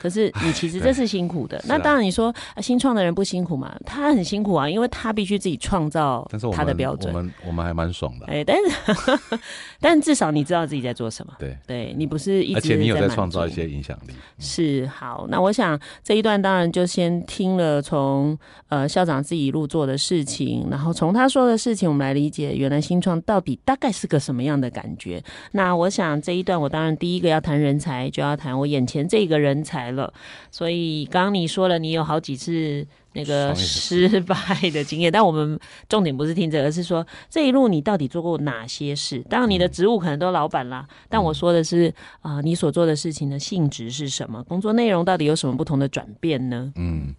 [0.00, 3.76] 可是你其实 这是辛苦的，那当然你说新创的人不辛苦嘛？
[3.84, 7.12] 他很辛苦啊，因为他必须自己创造他的标准。
[7.12, 9.40] 我们我们还蛮爽的，哎， 但是
[9.80, 11.32] 但至少你知道自己在做什么。
[11.38, 14.12] 对，对你不是一直，而且你有在创造一些影响力。
[14.38, 25.22] 是好，那我想这一段当然就先听了从呃校长自己一路做的事情，然后从他说的事情，我们来理解原来新创到底大概是个什么样的感觉。
[25.52, 29.87] 那我想这一段我当然第一个要谈人才，就要谈我眼前这个人才。
[29.94, 30.12] 了，
[30.50, 34.36] 所以刚刚你说了，你有好几次那个失败
[34.72, 39.20] 的经验，但我们重点不是听这个，而是说这一路你到底做过哪些事？
[39.28, 44.42] 当然，你的职务可能都老板啦，嗯、但我说的是啊、呃，你所做的事情的性质是什么？
[44.44, 46.72] 工作内容到底有什么不同的转变呢？
[46.76, 47.14] 嗯，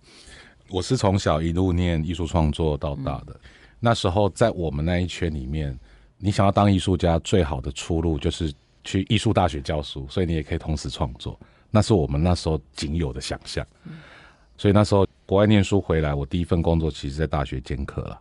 [0.69, 3.39] 我是从小一路念艺术创作到大的，嗯、
[3.79, 5.77] 那时候在我们那一圈里面，
[6.17, 8.53] 你想要当艺术家，最好的出路就是
[8.83, 11.37] 去艺术大学教书，所以你也可以同时创作，
[11.71, 13.65] 那是我们那时候仅有的想象。
[14.57, 15.07] 所以那时候。
[15.29, 18.19] 国外念书回来，我第一份工作其实在大学兼课了，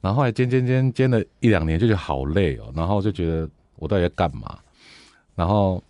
[0.00, 4.56] 然后后来兼兼兼兼了一两年，就觉得好累哦，然后就觉得我到底在干嘛？
[5.34, 5.82] 然后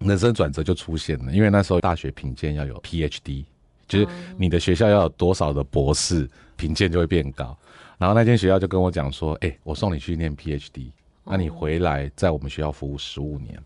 [0.00, 3.44] 人生转折就出现了，因为那时候大学评鉴要有 PhD，
[3.86, 7.56] 就是你的学校要有多少的博士，评鉴就会变高。
[7.96, 10.90] 然后那间学校就跟我讲说：“哎，我送你去念 PhD，
[11.22, 13.56] 那你回来在我们学校服务十五年。”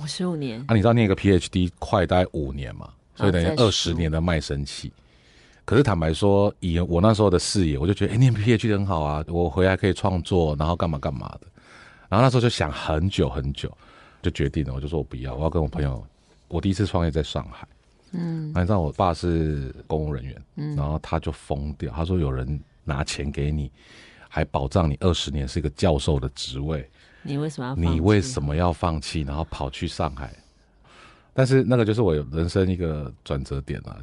[0.00, 0.60] 我十五年？
[0.68, 2.90] 啊，你知道念一个 PhD 快大概五年嘛？
[3.14, 4.92] 所以等于二十年的卖身契。
[5.64, 11.46] 可是坦白说，以我那时候的视野，我就觉得，哎、欸，念 PhD 很好啊，我回来可以创作，然后干嘛干嘛的。
[12.08, 13.74] 然后那时候就想很久很久，
[14.20, 16.04] 就决定了，我就说我不要，我要跟我朋友。
[16.48, 17.66] 我第一次创业在上海，
[18.12, 23.72] 嗯，你知道我爸是公务人员，嗯，然后他就疯掉，他说有人拿钱给你，
[24.28, 26.88] 还保障你二十年是一个教授的职位，
[27.24, 27.74] 你为什么要？
[27.74, 30.32] 你为什么要放弃，然后跑去上海？
[31.32, 33.96] 但是那个就是我人生一个转折点啊。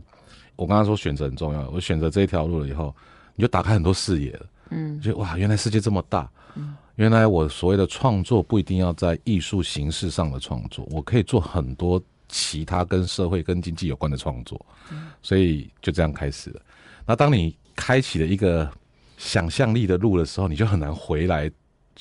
[0.58, 2.94] 我刚刚说选择很重要，我选择这一条路了以后，
[3.36, 4.46] 你就打开很多视野了。
[4.72, 6.30] 嗯，就哇，原来世界这么大。
[6.56, 14.64] 嗯，原来我所谓的创作不一定要在艺术形式上的创作，我可以做很多其他跟社会、跟经济有关的创作。
[14.92, 16.62] 嗯，所以就这样开始了。
[17.06, 18.70] 那当你开启了一个
[19.18, 21.50] 想象力的路的时候，你就很难回来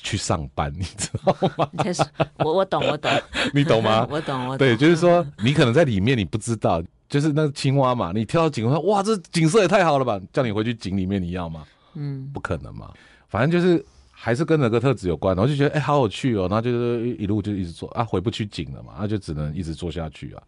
[0.01, 1.69] 去上班，你知道吗？
[2.43, 3.11] 我我懂，我懂，
[3.53, 4.07] 你懂吗？
[4.11, 4.57] 我懂，我懂。
[4.57, 6.81] 对，就是说你可能在里面你不知道。
[7.11, 10.17] 就是那个青蛙嘛，你跳到井上，哇，这景色也太好了吧！
[10.31, 11.65] 叫你回去井里面，你要吗？
[11.95, 12.89] 嗯，不可能嘛。
[13.27, 16.47] 反正就是还是跟那个特质有关，我就觉得哎、欸，好有趣哦。
[16.49, 20.41] 然后就是一路就一直做啊，回不去井了嘛，那就只能一直做下去啊。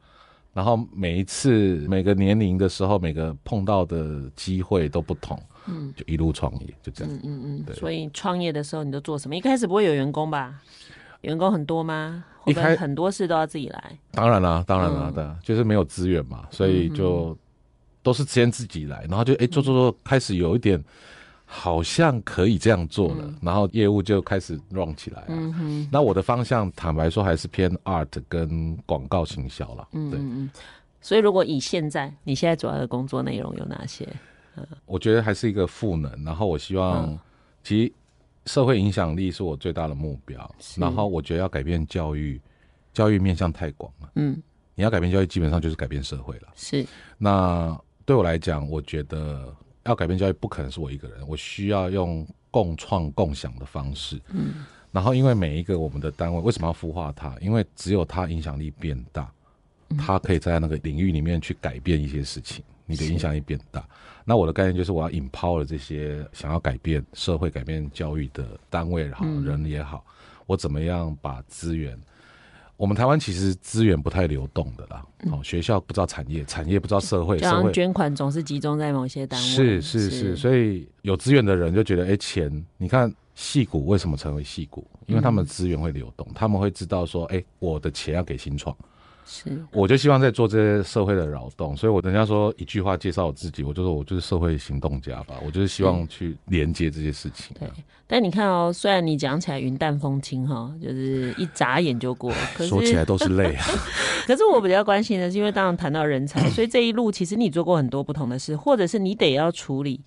[0.54, 7.14] 然后每一次每个年龄的时候，每个碰到的机会都不同，嗯，就一路创业，就这样。
[7.14, 7.64] 嗯嗯嗯。
[7.64, 7.76] 对。
[7.76, 9.36] 所以创业的时候你都做什么？
[9.36, 10.62] 一开始不会有员工吧？
[11.22, 12.24] 员工很多吗？
[12.42, 13.98] 会不会很多事都要自己来？
[14.12, 17.38] 当然啦，当然啦，对，就是没有资源嘛，所以就
[18.02, 20.84] 都是先自己来，然后就哎做做做，开始有一点
[21.46, 25.24] 好像可以这样做了，然后业务就开始 run 起来。
[25.30, 29.88] 嗯哼，那我的方向坦白说还是偏 art 跟广告行销了。
[29.94, 30.52] 嗯嗯，
[31.00, 34.06] 所以如果以现在你现在主要的工作内容有哪些？
[34.86, 37.20] 我觉得还是一个赋能，然后我希望
[37.64, 37.94] 其实。
[38.46, 42.42] 社会影响力是我最大的目标，然后我觉得要改变教育，
[42.92, 44.12] 教育面向太广了。
[44.16, 44.38] 嗯，
[44.76, 46.50] 你要改变教育，基本上就是改变社会了。
[46.54, 46.86] 是，
[47.18, 54.22] 那对我来讲，我觉得要改变教育不可能是我一个人，我需要用共创共享的方式。
[54.32, 57.34] 嗯，然后因为每一个我们的单位为什么要孵化它？
[57.40, 59.32] 因为只有它影响力变大，
[59.98, 62.62] 它可以在那个领域里面去改变一些事情，
[62.94, 63.86] 你的影响力变大。
[64.26, 70.06] 那我的概念就是，我要 empower 这些想要改变社会、改变教育的单位也好，嗯、人也好，
[70.46, 72.00] 我怎么样把资源？
[72.76, 75.06] 我们台湾其实资源不太流动的啦。
[75.26, 79.46] 哦、嗯，学校不知道产业，产业不知道社会，社会捐款总是集中在某些单位。
[79.46, 84.86] 是是是，是所以有资源的人就觉得，哎、欸，钱，你看戏谷为什么成为戏谷？
[85.06, 88.76] 因为他们资源会流动，嗯、他们会知道说，哎、欸，我的钱要给新创。
[89.26, 97.56] 是，我就希望在做这些社会的扰动，所以我人家说一句话介绍我自己，我就说我就是社会行动家吧，我就是希望去连接这些事情。
[97.60, 97.68] 对，
[98.06, 103.66] 但你看哦，虽然你讲起来云淡风轻哈，就是一眨眼就过， 可是说起来都是泪啊。
[104.28, 110.02] 可是我比较关心的是，因为当然谈到人才， 所以这一路其实你做过很多不同的事，或者是你得要处理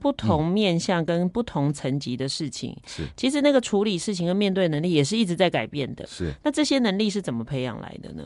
[0.00, 2.76] 不同面向跟不同层级的事情。
[2.86, 6.04] 是，其实那个处理事情跟面对能力也是一直在改变的。
[6.08, 8.24] 是，那这些能力是怎么培养来的呢？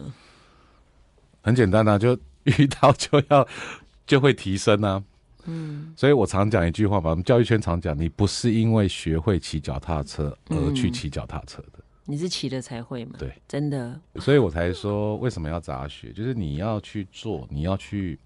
[1.47, 3.47] 很简单啊，就遇到就要
[4.05, 5.01] 就会提升啊。
[5.45, 13.13] 嗯，所以我常讲一句话嘛，我们教育圈常讲，你不是因为学会骑脚踏车而去骑脚踏车的，嗯，你是骑了才会嘛？
[13.17, 14.01] 对，真的。
[14.17, 18.19] 所以我才说为什么要杂学，就是你要去做，你要去。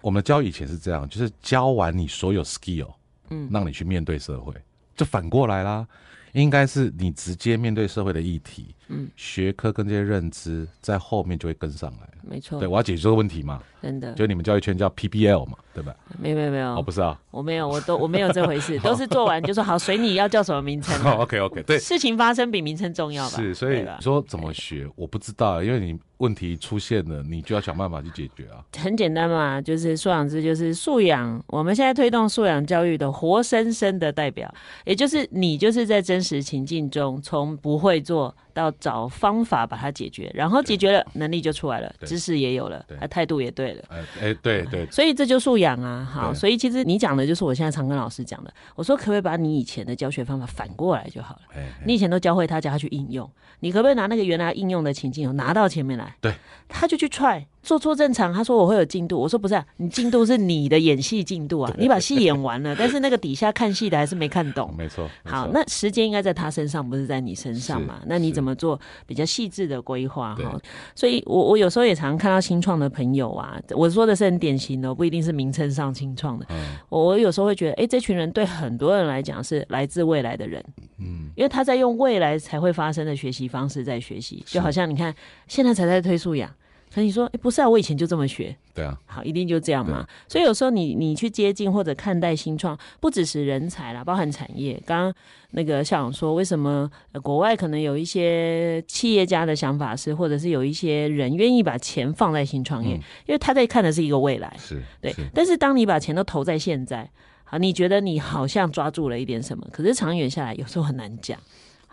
[0.00, 2.92] 我们教以前是这样，就是教完你所有 skill，
[3.30, 4.52] 嗯，让你去面对社会，
[4.96, 5.86] 就反过来啦。
[6.32, 12.08] 应该是你直接面对社会的议题，嗯，学科跟这些认知在后面就会跟上来。
[12.26, 13.60] 没错，对，我要解决这个问题嘛。
[13.82, 15.94] 真的，就你们教育圈叫 PBL 嘛，对吧？
[16.18, 20.98] 没有没有没有，哦，不是啊，我没有，我都我没有这回事， 都是做完就说好，随你要叫什么名称。
[21.20, 23.36] OK OK，对，事情发生比名称重要吧？
[23.36, 28.64] 是，所以你说怎么学，我不知道，因为你问题出现了，你就要想办法去解决啊。
[28.78, 31.42] 很简单嘛，就是素养之，就是素养。
[31.48, 34.50] 我们现在推动素养教育的活生生的代表，
[34.86, 43.84] 也就是你，就是在真实情境中，从不会做到找方法把它解决，然后解决了，能力就出来了，知识也有了，啊，态度也对了。
[43.90, 46.08] 哎哎，对对，所以这就素养啊。
[46.10, 48.54] 好，所以其实你讲的就是我现在常跟老师讲的。
[48.76, 51.40] 我说可不可以把你以前的教学方法反过来就好了？
[51.84, 53.28] 你以前都教会他，叫他去应用，
[53.60, 56.16] 你可不可以拿那个原来应用的情境拿到前面来？
[56.20, 56.32] 对，
[56.68, 57.44] 他就去 try。
[57.64, 64.72] 做错正常，他说我会有进度，我说不是啊，你进度是你的演戏进度啊， 你把戏演完了， 但是那个底下看戏的还是没看懂。
[64.76, 65.08] 没错。
[65.24, 68.02] 好，那时间应该在他身上，不是在你身上嘛？
[68.06, 70.60] 那你怎么做比较细致的规划哈？
[70.94, 76.46] 所以我我有时候也常常看到新创的朋友啊，我说的是很典型的，不一定是名称上新创的。
[76.50, 76.76] 嗯。
[76.90, 80.62] 我有时候会觉得，哎、欸，这群人对很多人来讲是来自未来的人。
[80.98, 81.30] 嗯。
[81.34, 85.14] 因为他在用未来才会发生的学习方式在学习，就好像你看，
[85.48, 86.50] 现在才在推素养。
[86.94, 88.56] 可是你说，哎、欸，不是啊，我以前就这么学。
[88.72, 90.06] 对啊，好，一定就这样嘛。
[90.28, 94.80] 所以有时候你你去接近或者看待新创，不只是人才啦，包含产业。
[94.86, 95.14] 刚刚
[95.50, 96.88] 那个校长说，为什么
[97.20, 104.56] 国外可能有一些企业家的想法是，或者是有一些人愿意把钱放在新创业，嗯，因为他在看的是一个未来。
[104.56, 105.12] 是，对。
[105.34, 107.10] 但是当你把钱都投在现在，
[107.42, 111.36] 好，你觉得你好像抓住了一点什么，可是长远下来，有时候很难讲。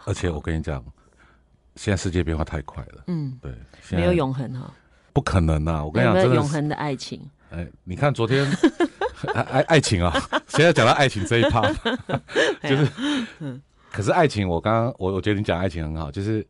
[0.06, 0.84] 而且我跟你讲，
[1.76, 3.04] 现在世界变化太快了。
[3.08, 3.52] 嗯，对，
[3.92, 4.72] 没有永恒哈。
[5.14, 5.84] 不可能啊！
[5.84, 7.22] 我跟你讲，有没有永恒的爱情？
[7.52, 8.46] 哎，你看昨天
[9.34, 10.14] 爱爱 爱情啊，
[10.48, 11.62] 现在讲到爱情这一趴，
[12.64, 12.88] 就是，
[13.92, 16.46] 可是爱情，我刚刚我我觉得你讲爱情很好，就是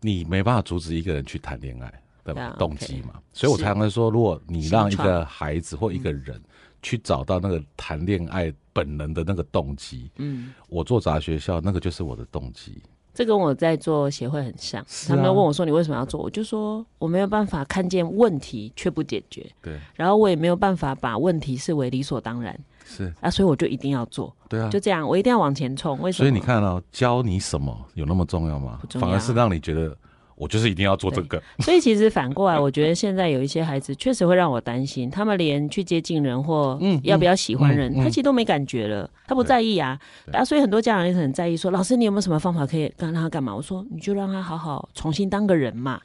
[0.00, 1.92] 你没办法阻止一个人去谈恋爱
[2.24, 6.40] 的动机嘛，所以我常常说，如果你让一个孩子或一个人
[6.82, 12.82] 去找到那个谈恋爱本能的那个动机，嗯，我做杂学校，那个就是我的动机。
[13.14, 26.00] 这跟我在做协会很像，啊、他们问我说：“你为什么要做？”我就说：“我没有办法看见问题却不解决，对，然后我也没有办法把问题视为理所当然，是啊，所以我就一定要做，对啊，就这样，我一定要往前冲。
[26.00, 26.26] 为什么？
[26.26, 28.78] 所以你看哦，教你什么有那么重要吗？
[28.80, 29.96] 不重要，反而是让你觉得。”
[30.42, 39.96] 我就是一定要做这个，所以其实反过来，我觉得现在有一些孩子确实会让我担心，他们连去接近人或要不要喜欢人，他其实都没感觉了，他不在意啊。
[40.32, 43.54] 啊，所以很多家长也很在意，说老师你有没有什么方法可以让他干嘛？
[43.54, 46.00] 我说你就让他好好重新当个人嘛。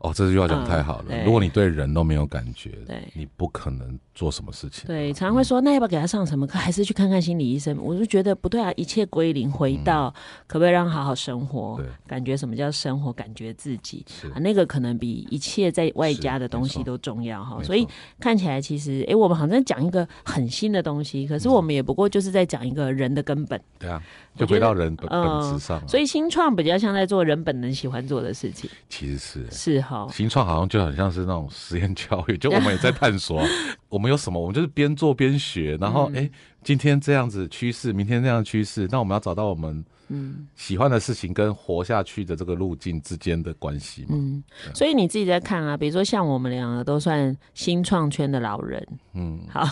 [0.00, 1.06] 哦，这句话讲太好了。
[1.10, 4.84] 嗯、如果你对人都没有感觉，对，你不可能做什么事情。
[4.84, 6.58] 对，常常会说，嗯、那要不要给他上什么课？
[6.58, 7.78] 还是去看看心理医生？
[7.80, 10.12] 我就觉得不对啊，一切归零，回到
[10.48, 11.80] 可不可以让他好好生活？
[12.04, 13.12] 感觉什么叫生活？
[13.12, 17.62] 感觉自己是啊，那个可能比一切在外加的东西都重要哈。
[17.62, 17.86] 所以
[18.18, 23.60] 看起来其实，哎、欸，我们好像讲一个很新的东西，可是我们也不过就是在讲一个人的根本。
[23.78, 24.02] 对啊。
[24.36, 28.70] 就回到人本本质上、呃，所以新创比较像在做人本能喜欢做的事情。
[28.88, 33.42] 其实是是哈，新创好像就很像是那种实验教育，就我们也在探索
[33.88, 36.30] 我们有什么，我们就是边做边学，然后哎、嗯欸，
[36.62, 39.84] 今天这样子趋势，明天那样趋势，那我们要找到我们。
[40.10, 44.08] 嗯，喜欢的事情跟活下去的这个路径之间的关系嘛。
[44.12, 48.82] 嗯，所以你自己在看啊，比如说像我们两个都算新创圈的老人。
[49.12, 49.68] 嗯，好，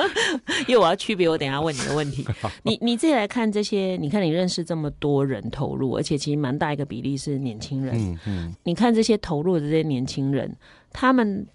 [0.66, 2.26] 因为我要区别，我等一下问你的问题。
[2.64, 7.94] 你你自己来看这些，你看你认识这么多人投入，而且其实蛮大一个比例是年轻人。
[7.94, 10.50] 嗯嗯，你看这些投入的这些年轻人，
[10.94, 11.46] 他们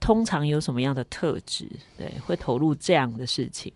[0.00, 1.68] 通常有什么样的特质？
[1.96, 3.72] 对，会投入这样的事情。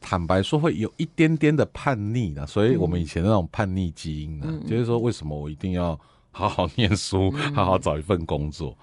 [0.00, 5.98] 坦白说，会有一点点的叛逆的，所以我们以前那种叛逆基因呢，嗯、就是说，为什么我一定要
[6.30, 8.76] 好好念书，嗯、好好找一份工作？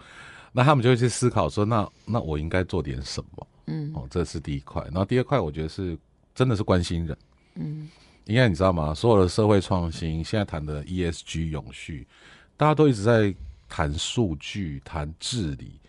[0.52, 3.48] 那他们就会去思考说，那那我应该做点什么？
[3.68, 4.82] 嗯，哦，这是第一块。
[4.86, 5.96] 然后第二块，我觉得是
[6.34, 7.16] 真的是关心人。
[7.54, 7.88] 嗯，
[8.26, 8.92] 因为你知道吗？
[8.92, 12.08] 所有的社会创新，现在谈的 ESG 永续，
[12.58, 13.34] 大家都一直在
[13.70, 15.80] 谈数据、谈治理，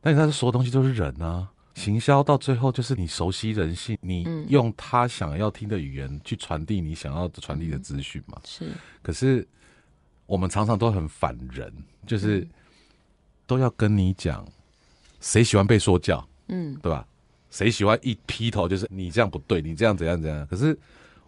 [0.00, 1.48] 但是他所有东西都是人啊。
[1.74, 8.40] 行销到最后就是你熟悉人性，你用他想要听的语言去传递你想要传递的资讯嘛。
[8.44, 9.46] 是，可是
[10.26, 11.72] 我们常常都很反人，
[12.04, 12.44] 就是
[13.46, 14.44] 都要跟你讲，
[15.20, 16.26] 谁喜欢被说教？
[16.48, 17.06] 嗯，对吧？
[17.50, 20.44] 谁喜欢一劈头就是你这样不对，你这样怎样怎样？
[20.48, 20.76] 可是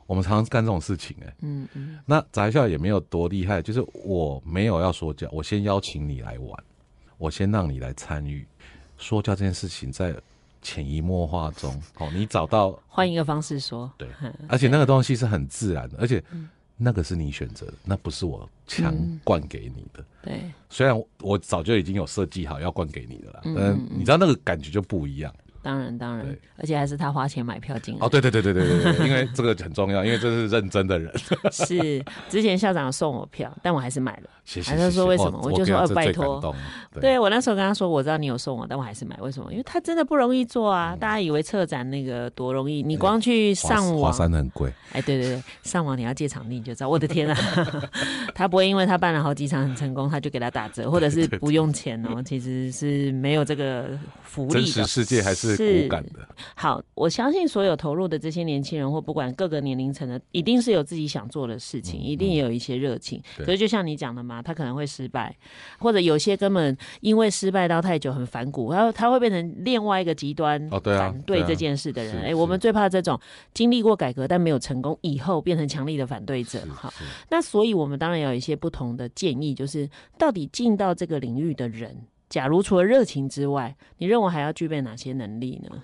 [0.05, 2.01] 我们常常干这种事情，欸，哎，嗯嗯。
[2.05, 6.65] 那宅校也没有多厉害，就是我没有要说教，我先邀请你来玩，
[7.19, 8.45] 我先让你来参与
[9.01, 10.15] 说教这件事情，在。
[10.63, 14.07] 潜移默化中，哦，你找到换一个方式说，对，
[14.47, 16.23] 而且那个东西是很自然的，而且
[16.77, 20.01] 那个是你选择的，那不是我强灌给你的。
[20.01, 25.35] 嗯、对，虽然我早就已经有设计好要灌给你的了，嗯、但你知道那个感觉就不一样。
[25.63, 28.01] 当然，当然，而且还是他花钱买票进来。
[28.05, 31.13] 哦，对对对对对对对，因为这个很重要，因为这是认真的人。
[31.53, 34.31] 是，之前校长送我票，但我还是买了。
[34.45, 34.71] 谢谢。
[34.71, 35.41] 还是说为什么？
[35.43, 36.55] 我就说拜托。
[37.01, 39.17] 对，我那时候跟他说，我知道你有送我，但我还是买。
[39.21, 39.51] 为什么？
[39.53, 40.97] 因为他真的不容易做啊！
[40.99, 44.73] 大家以为策展那个多容易，你光去上网，华山很贵。
[44.93, 46.89] 哎，对对对，上网你要借场地你就知道。
[46.89, 47.37] 我的天啊，
[48.35, 52.23] 他不会因为他办了好几场很成功，他就给他打折，或者是不用钱哦。
[52.25, 53.87] 其实是没有这个
[54.23, 54.61] 福利的。
[54.61, 56.27] 真实世界还是骨感的。
[56.55, 63.23] 好，我相信所有投入的这些年轻人，或不管各个年龄层的，一定是有自己想做的事情，嗯、一定也有一些热情。
[63.45, 65.37] 所以、嗯、就像你讲的嘛，他可能会失败，
[65.79, 72.15] 或者有些根本因为失败到太久很反骨，然后他会变成另外一个极端反对这件事的人。
[72.15, 73.19] 哎、哦啊啊欸，我们最怕这种
[73.55, 76.61] 经历过改革但没有成功以后变成强力的反对者。
[76.75, 76.93] 好，
[77.31, 79.89] 那所以我们当然有一些不同的建议，就是
[80.19, 81.97] 到底进到这个领域的人，
[82.31, 85.83] 假如除了热情之外，你认为还要具备哪些能力呢？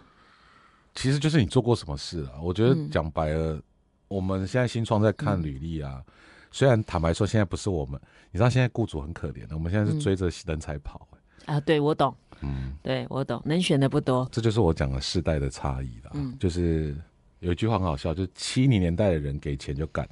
[0.94, 2.40] 其实就是你做过什么事啊？
[2.40, 3.62] 我觉得讲白了，嗯、
[4.08, 6.02] 我们现在新创在看履历啊。
[6.06, 6.12] 嗯、
[6.50, 11.56] 虽然坦白说，现在不是我们，你知道现在雇主很可怜的，我们现在是追着人才跑、欸嗯。
[11.56, 14.26] 啊，对，我懂，嗯，对我懂，能选的不多。
[14.30, 16.12] 这就是我讲的世代的差异啦。
[16.14, 16.96] 嗯，就是
[17.40, 20.08] 有一句话很好笑，就是七零年代的人给钱就干，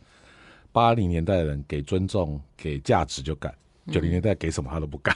[0.73, 3.55] 八零年代的人给尊重、给价值就干。
[3.93, 5.15] 九零年代给什么他都不干，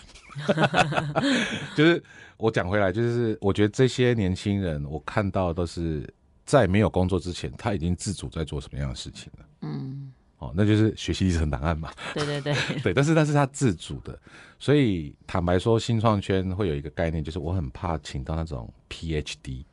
[1.75, 2.03] 就是
[2.37, 6.07] 我讲回来，就是我觉得这些年轻人，我看到都是
[6.45, 9.47] 在没有工作之前，他已经自主在做什么样的事情了。
[9.63, 11.91] 嗯，哦，那就是学习历程档案嘛。
[12.13, 14.19] 对对对，对，但是那是他自主的，
[14.59, 19.65] 所以坦白说，新创圈会有一个概念，就是我很怕请到那种 PhD。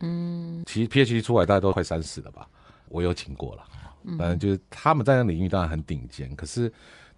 [0.00, 2.48] 嗯，其实 PhD 出来大家都快三十了吧？
[2.88, 3.62] 我有请过了，
[4.16, 6.72] 反正就是他们在那个领域当然很顶尖，可是。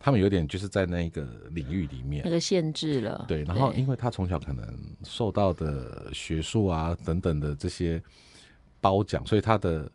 [0.05, 3.25] 他们有点就是在那个领域里面，那个限制了。
[3.29, 4.67] 对，然后因为他从小可能
[5.05, 8.03] 受到的学术啊等等的这些
[8.81, 9.89] 褒奖，所以他的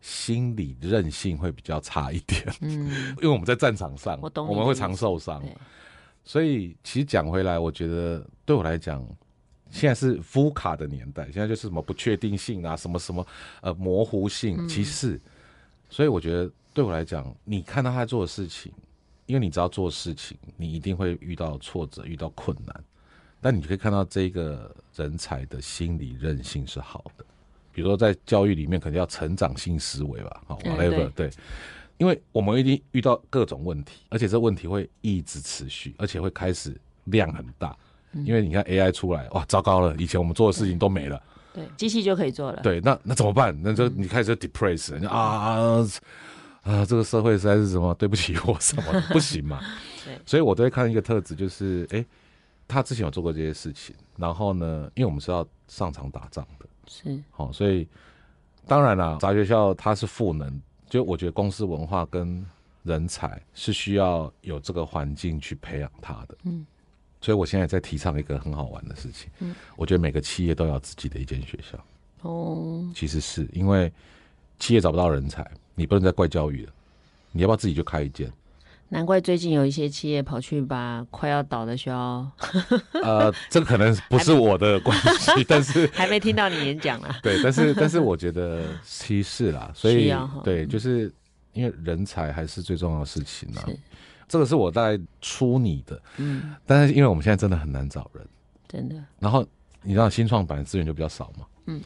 [0.00, 2.42] 心理韧性会比较差一点。
[2.62, 2.90] 嗯，
[3.20, 5.44] 因为我们在战场上，我们会常受伤。
[6.24, 9.06] 所以其实讲回来，我觉得对我来讲，
[9.70, 13.26] 现在是福卡的年代，现在就是什么不确定性啊，什么什么
[13.60, 15.20] 呃模糊性，其实，
[15.90, 18.72] 所以我觉得对我来讲，你看到他做的事情。
[19.30, 22.84] 因为你知道做事情，你一定会遇到挫折，遇到困难，
[23.40, 27.24] 但你可以看到这个人才的心理韧性是好的。
[27.72, 31.30] 比如说在教育里面，肯定要成长性思维吧，好，whatever，对，
[31.96, 37.76] 因为我们一定遇到各种问题，而且这问题会一直持续，而且会开始量很大。
[38.24, 41.22] 因为你看 AI 出来，哇，糟糕了，以前我们做的事情都没了，
[41.54, 43.56] 对，机器就可以做了，对，那那怎么办？
[43.62, 45.86] 那就你开始 depress，你啊。
[46.62, 49.60] 啊，这个社会实在是什么对不起我什么不行嘛？
[50.04, 52.04] 对，所以我都会看一个特质，就是哎，
[52.68, 57.88] 他之前有做过这些事情，然后呢，因为我们是要上场打仗的，是，好，所以
[58.66, 62.44] 当然啦，杂学校它是赋能，就我觉得公司文化跟
[62.82, 66.66] 人才是需要有这个环境去培养他的，嗯，
[67.22, 71.82] 所以我现在在提倡一个很好玩的事情，嗯，我觉得每个企业都要自己的一间学校，
[72.20, 73.90] 哦，其实是因为
[74.58, 75.50] 企业找不到人才。
[75.80, 76.72] 你不能再怪教育了，
[77.32, 78.30] 你要不要自己就开一间？
[78.90, 82.30] 难怪最近有一些企业跑去把快要倒的学校，
[83.02, 87.16] 呃，这个可能不是我的关系， 但是还没听到你演讲啊。
[87.22, 90.12] 对，但是 但是我觉得趋势啦，所以
[90.44, 91.10] 对，就是
[91.54, 93.62] 因为人才还是最重要的事情呢。
[93.64, 93.78] 是
[94.28, 98.22] 这个是我在出你的，嗯，但是因为我们现在真的很难找人，
[98.68, 98.96] 真的。
[99.18, 99.46] 然后
[99.82, 101.80] 你知道新创板资源就比较少嘛，嗯。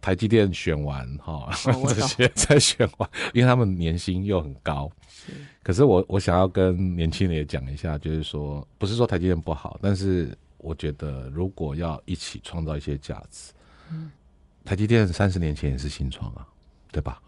[0.00, 1.50] 台积电选完哈，
[1.88, 4.90] 这些再选完，因为他们年薪又很高。
[5.08, 5.32] 是，
[5.62, 13.52] 可是我我想要跟年轻人也讲一下，就是说，不是说台积电不好，但是我觉得如果要一起创造一些价值，
[13.90, 14.10] 嗯，
[14.64, 16.46] 台积电三十年前也是新创啊，
[16.90, 17.20] 对吧？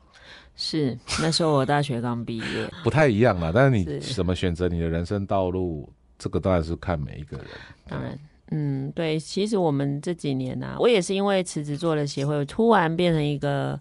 [0.56, 3.50] 是，那时候我大学刚毕业， 不太一样嘛。
[3.54, 7.46] 但是你怎么选择你的人生道路，这个当然是看每一个人，
[7.88, 8.18] 当然。
[8.54, 13.80] 嗯，对，其实我们这几年呢、啊，我也是因为辞职做了协会，突然变成一个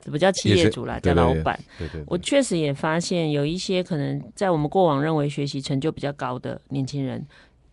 [0.00, 1.58] 怎么叫企业主啦，叫老板。
[1.78, 7.24] 对对，对，我确实也发现有一些可能在我们过往认为学习成就比较高的年轻人，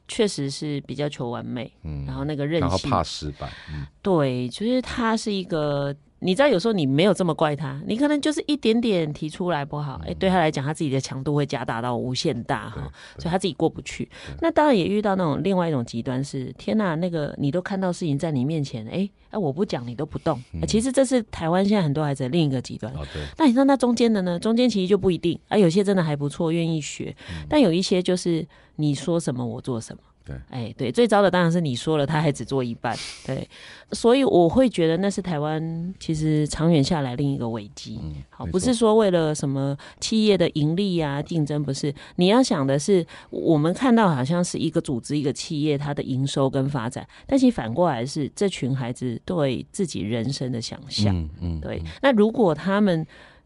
[0.07, 14.09] 确实是比较求完美，嗯，然后那个韧性，然后怕失败，嗯，对，就是他是一个你知道，有时候你没有这么怪他，你可能就是一点点提出来不好，哎、欸，对他来讲，他自己的强度会加大到无限大哈，所以他自己过不去。
[14.41, 20.65] 那当然也遇到那种另外一种极端是，天哪，那个你都看到事情在你面前，哎、欸，哎，我不讲你都不动、欸。
[20.65, 22.91] 其实这是台湾现在很多孩子的另一个极端。
[22.93, 23.05] 哦、
[23.37, 24.39] 那你知道那中间的呢？
[24.39, 27.15] 中间其实就不一定，啊，有些真的还不错，愿意学，
[27.49, 28.47] 但有一些就是
[28.77, 30.01] 你说什么我做什么。
[30.25, 33.47] 对，哎、欸，对，最糟的当然是你说了，他还只做一半， 对，
[33.91, 37.99] 所以我会觉得那是台湾其实长远下来另一个危机。
[38.03, 41.93] 嗯，好，不是说为了什么企业的盈利啊、竞争，不是。
[42.15, 51.15] 你要想的是，我们看到好像是一个组织、一个企业它的营收跟发展，但其实反过来是这群孩子对自己人生的想象。
[51.15, 51.81] 嗯嗯，对。
[52.01, 53.05] 那如果他们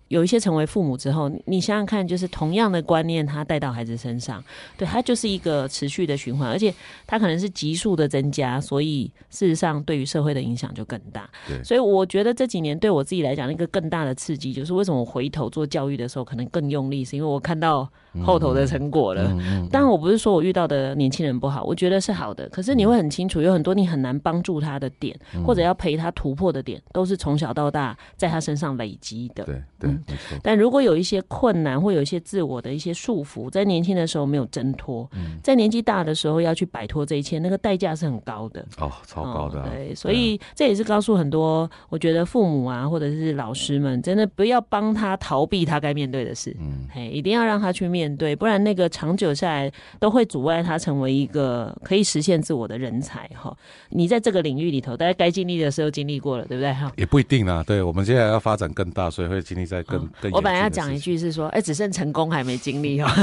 [0.10, 4.44] 有一些成为父母之后，你想想看，就是同样的观念，他带到孩子身上，
[4.78, 6.74] 对，他就是一个持续的循环，而且
[7.08, 11.30] 他可能是急速的增加，所以事实上对于社会的影响就更大。
[11.48, 17.88] 对，所以我觉得这几年对我自己来讲，一个更大的刺激就是为什么我回头做教育的时候可能更用力，是因为我看到
[18.24, 19.30] 后头的成果了。
[19.72, 29.44] 当然，我不是说我遇到的年轻人不好，我觉得是好的，可是你会很清楚，有很多你很难帮助他的点，或者要陪他突破的点，都是从小到大在他身上累积的。
[29.44, 29.99] 对对。
[30.42, 35.10] 但如果有一些困难，或有一些自我的一些束缚，在年轻的时候没有挣脱，
[35.44, 38.66] 在年纪大的时候要去摆脱这一切，那个代价是很高的。
[38.78, 39.70] 哦，超高的、啊。
[39.72, 53.56] 对，所以这也是告诉很多，我觉得父母啊，或者是老师们，真的不要帮他逃避他该面对的事，嗯，嘿，一定要让他去面对，不然那个长久下来都会阻碍他成为一个可以实现自我的人才哈。
[53.90, 56.74] 你在这个领域里头，大家该经历的时候经历过了，对不对？
[56.74, 56.92] 哈？
[56.98, 60.00] 也不一定啊，对，我们接下来要发展更大，所以会经历在更。
[60.24, 63.08] 嗯我本来要讲一句是说，哎、欸，只剩成功还没经历哦。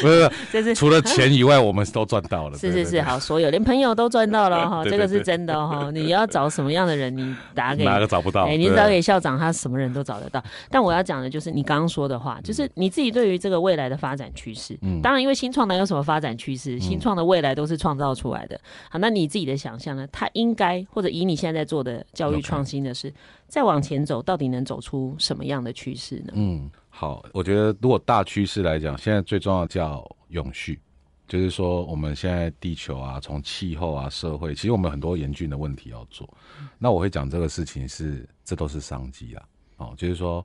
[0.00, 2.58] 不是，这 是除了钱以外，我们都赚到了。
[2.58, 5.90] 是是是，好，所有连朋友都赚到了 哈，这个是真的哈。
[5.92, 8.44] 你要找什么样的人，你打给哪个找不到？
[8.44, 10.42] 哎、欸，你找给校长，他什么人都找得到。
[10.70, 14.76] 但我要讲的就是你刚刚说的话，就是你自己对于这个未来的发展趋势。
[14.82, 16.78] 嗯，当然，因为新创哪有什么发展趋势？
[16.78, 18.60] 新创的未来都是创造出来的。
[18.90, 20.06] 好，那你自己的想象呢？
[20.12, 23.12] 他应该或者以你现在在做的教育创新的事，
[23.48, 26.32] 再往前走，到底能走出什么样的趋势呢？
[26.36, 26.70] 嗯。
[26.90, 30.80] 好，我觉得如果大趋势来讲，现在最重要叫永续，
[31.28, 36.28] 就是说我们现在地球啊，从气候啊、社会，其实我们很多严峻的问题要做。
[36.76, 39.48] 那我会讲这个事情是，这都是商机啊。
[39.76, 40.44] 哦，就是说，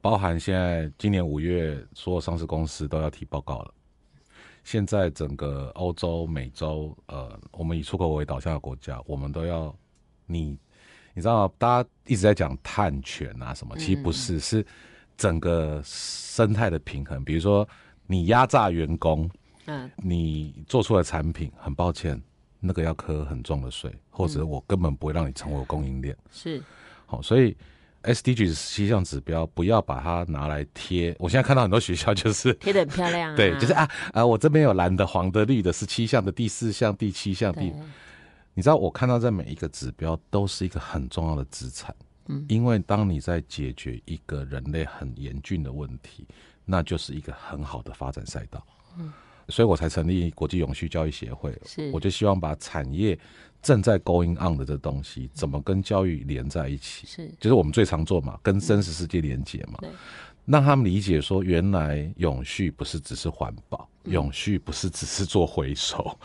[0.00, 3.74] 包含现在今年五月，所有上市公司都要提报告了。
[4.62, 9.76] 现在整个欧洲、美洲，呃，我们以出口为导向的国家，我们都要
[10.24, 10.56] 你，
[11.14, 11.48] 你知道？
[11.56, 14.66] 大家一直在讲碳权啊什么，其实不是，是。
[15.16, 17.66] 整个生态的平衡，比如说
[18.08, 19.30] 你压榨员工，
[19.66, 22.20] 嗯，你做出来的产品，很抱歉，
[22.58, 26.28] 那个要课很重的税，或者我根本不会让你成为供应链，嗯。
[26.32, 26.62] 是，
[27.06, 27.56] 好，所以
[28.02, 31.14] SDG 十七项指标不要把它拿来贴。
[31.20, 37.72] 我现在看到很多学校就是贴的很漂亮，啊， 对，就是啊啊，我这边有蓝的、黄的、绿的，十七项的第四项、第七项、第，
[38.54, 41.94] 你知道我看到这每一个指标都是一个很重要的资产。
[42.28, 46.26] 嗯，因为当你在解决一个人类很严峻的问题，
[46.64, 48.64] 那就是一个很好的发展赛道。
[48.98, 49.12] 嗯，
[49.48, 51.54] 所以我才成立国际永续教育协会。
[51.66, 53.18] 是，我就希望把产业
[53.60, 57.06] 正在 going on 的这东西，怎么跟教育连在一起？
[57.06, 59.74] 是，就是我们最常做嘛，跟真实世界连接嘛。
[59.80, 59.90] 对。
[60.46, 66.16] 让他们理解说，原来永续不是只是环保，嗯，永续不是只是做回收，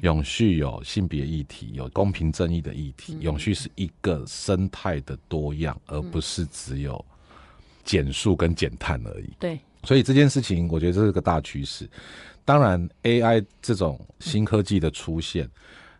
[0.00, 7.04] 永续有性别议题，有公平正义的议题，嗯，永续是一个生态的多样，而不是只有
[7.84, 9.30] 减速跟减碳而已。
[9.38, 11.88] 对，所以这件事情，我觉得这是个大趋势。
[12.44, 15.50] 当然，AI 这种新科技的出现，嗯，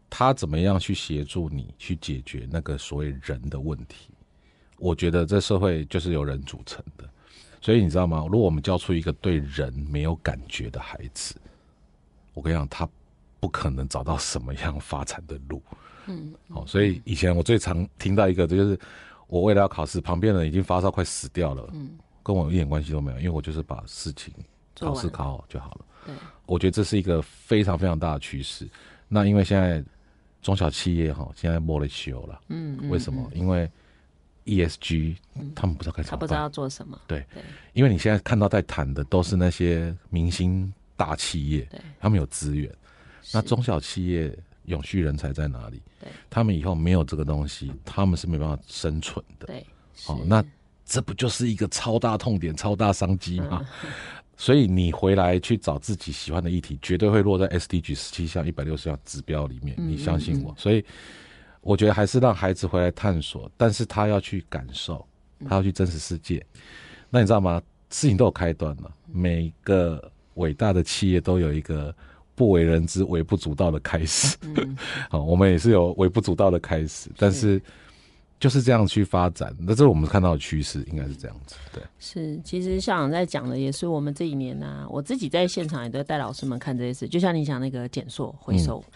[0.09, 4.09] 它怎么样去协助你去解决那个所谓人的问题？
[4.79, 7.07] 我觉得这社会就是由人组成的。
[7.67, 8.25] 所以你知道吗？
[8.31, 11.35] 如果我们教出一个对人没有感觉的孩子，
[12.33, 12.89] 我跟你讲，他
[13.41, 15.61] 不可能找到什么样发展的路。
[16.07, 18.79] 嗯，好，所以以前我最常听到一个，就是
[19.27, 24.33] 我为了要考试，旁边人已经发烧快死掉了，嗯，跟我一点关系都没有，因为我就是把事情
[24.79, 25.85] 考试考好就好了。
[26.07, 26.15] 对，
[26.47, 28.65] 我觉得这是一个非常非常大的趋势。
[29.09, 29.85] 那因为现在
[30.41, 32.41] 中小企业哈，现在没得修了。
[32.47, 33.29] 嗯，为什么？
[33.35, 33.69] 因为
[34.47, 35.17] ESG，
[35.55, 36.99] 他们不知道该怎么办，他不知道要做什么。
[37.07, 37.27] 对，
[37.73, 42.73] 因为你现在看到在谈的都是那些明星大企业，对，他们有资源。
[43.33, 44.33] 那中小企业
[44.67, 45.83] 永续人才在哪里？
[46.01, 49.47] 对，他们以后没有这个东西，他们是没办法生存的。
[49.47, 49.67] 对，
[50.05, 50.45] 好，那
[50.85, 53.67] 这不就是一个超大痛点、超大商机吗？
[53.85, 53.91] 嗯。
[54.39, 59.75] 所以你回来去找自己喜欢的议题，绝对会落在 SDG 十七项、一百六十项指标里面。
[59.79, 60.55] 你相信我。
[60.57, 60.85] 所以。
[61.67, 65.05] 我觉得还是让孩子回来探索，但是他要去感受，
[65.49, 66.39] 他要去真实世界。
[66.55, 66.61] 嗯、
[67.11, 67.61] 那你知道吗？
[67.91, 71.95] 事情都有开端了，每个伟大的企业都有一个
[72.35, 74.37] 不为人知、微不足道的开始。
[74.43, 74.77] 嗯、
[75.11, 77.61] 好，我们也是有微不足道的开始，但是。
[78.39, 81.57] 就是这样去发展，那这是我们看到的趋势，应该是这样子。
[81.73, 88.85] 对，是，其实校长在讲的也是我们这一年呢、啊，我自己在现场也都带老师们看这些事，就像你讲那个减塑回收。
[88.87, 88.93] 嗯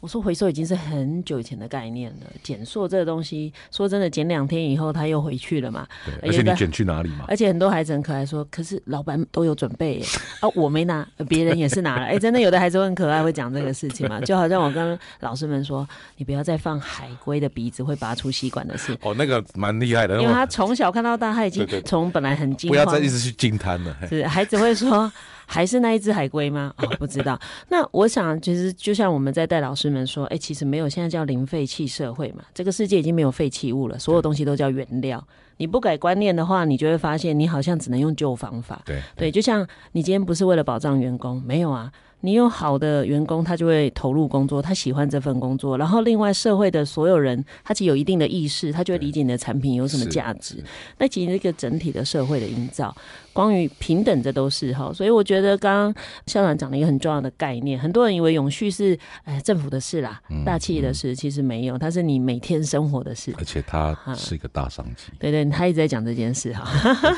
[0.00, 5.86] 我说回收已经是很久以前的概念了，减塑这个东西，说真的，减两天以后它又回去了嘛。
[6.04, 7.24] 对，而且你减去哪里嘛？
[7.28, 10.06] 而且很多孩子很可爱，说，可是老板都有准备耶，
[10.40, 12.04] 啊，我没拿，别人也是拿了。
[12.04, 14.20] 哎、欸，真的有的孩子会很可爱，会讲这个事情嘛？
[14.20, 18.96] 就好像我跟老师们说，你不要再放海龟的鼻子会拔出吸管的事。
[19.02, 23.96] 哦，那个蛮厉害的，因为他从小看到大，他已经从本来很惊，不要再一直去惊叹了。
[24.08, 25.10] 是，孩子会说。
[25.46, 26.72] 还是那一只海龟吗？
[26.78, 27.38] 哦， 不知道。
[27.68, 32.44] 那我想，其实就像我们在带老师们说，哎、欸，其实没有，现在叫零废弃社会嘛。
[32.54, 35.24] 这个世界已经没有废弃物了，所有东西都叫原料。
[35.56, 38.82] 你不改观念的话，你就会发现你好像只能用旧方法。
[38.84, 41.92] 对对，就像你今天不是为了保障员工，没有啊。
[42.20, 45.76] 你有好的员工，他就会投入工作，他喜欢这份工作。
[45.76, 50.64] 然后，另外社会的所有人，他其实有一定的意识，他就会理解你的产品有什么价值。
[50.96, 52.96] 那其实一个整体的社会的营造，
[53.34, 54.90] 关于平等，这都是哈。
[54.94, 63.34] 所以我觉得刚刚校长讲了一个很重要的概念，很多人以为永续是哎政府的事啦，嗯、大企业的事，嗯、其实没有，它是你每天生活的事。
[63.36, 65.12] 而且它是一个大商机。
[65.18, 66.66] 对，对对，他一直在讲这件事哈。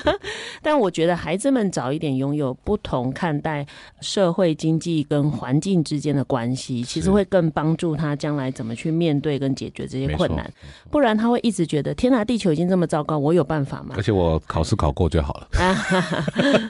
[0.62, 3.64] 但我觉得孩子们早一点拥有不同看待
[4.00, 4.96] 社会经济。
[5.08, 10.50] 跟环境之间的关系，其实会更帮助他将来怎么去面对跟解决这些困难。
[10.90, 13.94] 不然他会一直觉得天哪，地球已经这么糟糕，我有办法吗？
[13.96, 15.48] 而且我考试考过就好了。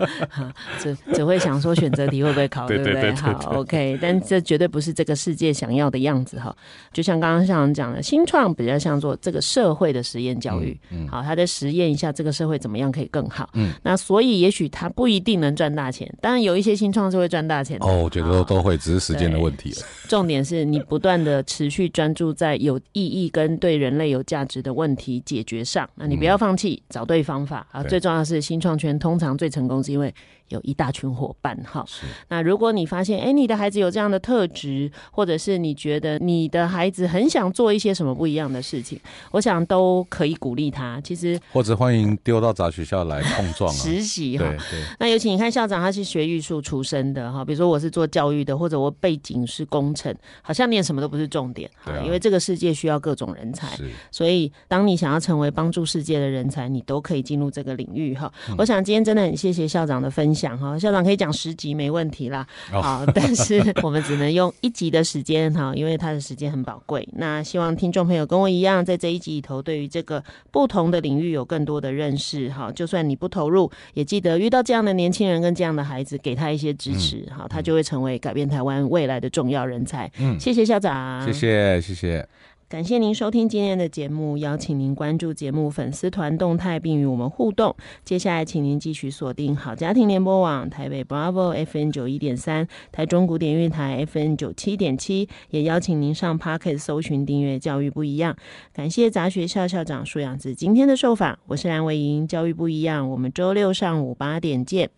[0.79, 3.13] 只只会想说选择题会不会考，对不对？
[3.15, 3.99] 好，OK。
[4.01, 6.55] 但这绝对不是这个世界想要的样子哈。
[6.93, 10.79] 就像刚刚校长讲的，新创比较像做这个社会的实验教育。
[10.91, 13.49] 嗯，好，他在实验一下这个社会怎么样可以更好。
[13.55, 17.87] 嗯，那所以也许他不一定能赚大钱，当然有一些新创是会赚大钱的。
[17.87, 19.77] 哦，我觉得都都会，只是时间的问题了。
[20.09, 27.83] 重点是你不断的持续专注在有意义跟对人类有价值的问题解决上，那你不要放弃，找对方法啊！
[27.83, 30.15] 最重要的是新创圈通常最成功是因为。
[30.49, 31.85] 有一大群伙伴哈，
[32.29, 39.01] 那如果你发现，哎、欸，你的孩子有这样的特质，或者是你觉得你的孩子很想做一些什么不一样的事情，
[39.33, 41.01] 我想都可以鼓励他。
[41.03, 44.45] 其实或者欢迎丢到杂学校来碰撞、啊、 实习哈。
[44.45, 44.85] 对对。
[45.01, 51.69] 那尤其你看校长他是学艺术出身的哈，比如说我是做教育的，或者我背景是工程，好像念什么都不是重点。
[51.85, 52.03] 对、啊。
[52.05, 58.33] 因为这个世界需要各种人才，是所以当你想要成为帮助世界的人才，你都可以进入这个领域哈。
[58.49, 60.36] 嗯、我想今天真的很谢谢校长的分享。
[60.37, 62.47] 讲哈，校长可以讲十集没问题啦。
[62.71, 67.09] 好， 但是我们只能用一集的时间哈，因为他的时间很宝贵。
[67.13, 72.71] 那希望听众朋友跟我一样，在这一集里头，对于这个不同的领域有更多的认识哈。
[72.71, 80.11] 就算你不投入，也记得遇到这样的年轻人跟这样的孩子，给他一些支持哈，他就会成为改变台湾未来的重要人才。
[80.19, 82.29] 嗯，谢谢校长，谢谢谢谢。
[82.69, 87.77] 感谢您收听今天的节目，邀请您关注节目粉丝团动态，并与我们互动。
[88.05, 98.37] 接下来，请您继续锁定好家庭联播网台北 Bravo F N 九一点三，台中古典乐台 F N 九七点七，也邀请您上 Podcast 搜寻订阅教育不一样。
[98.73, 104.91] 感谢杂学校校长舒养子今天的受访，我是蓝维莹，教育不一样，我们周六上午八点见。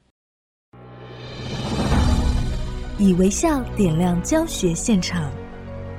[2.98, 5.30] 以微笑点亮教学现场。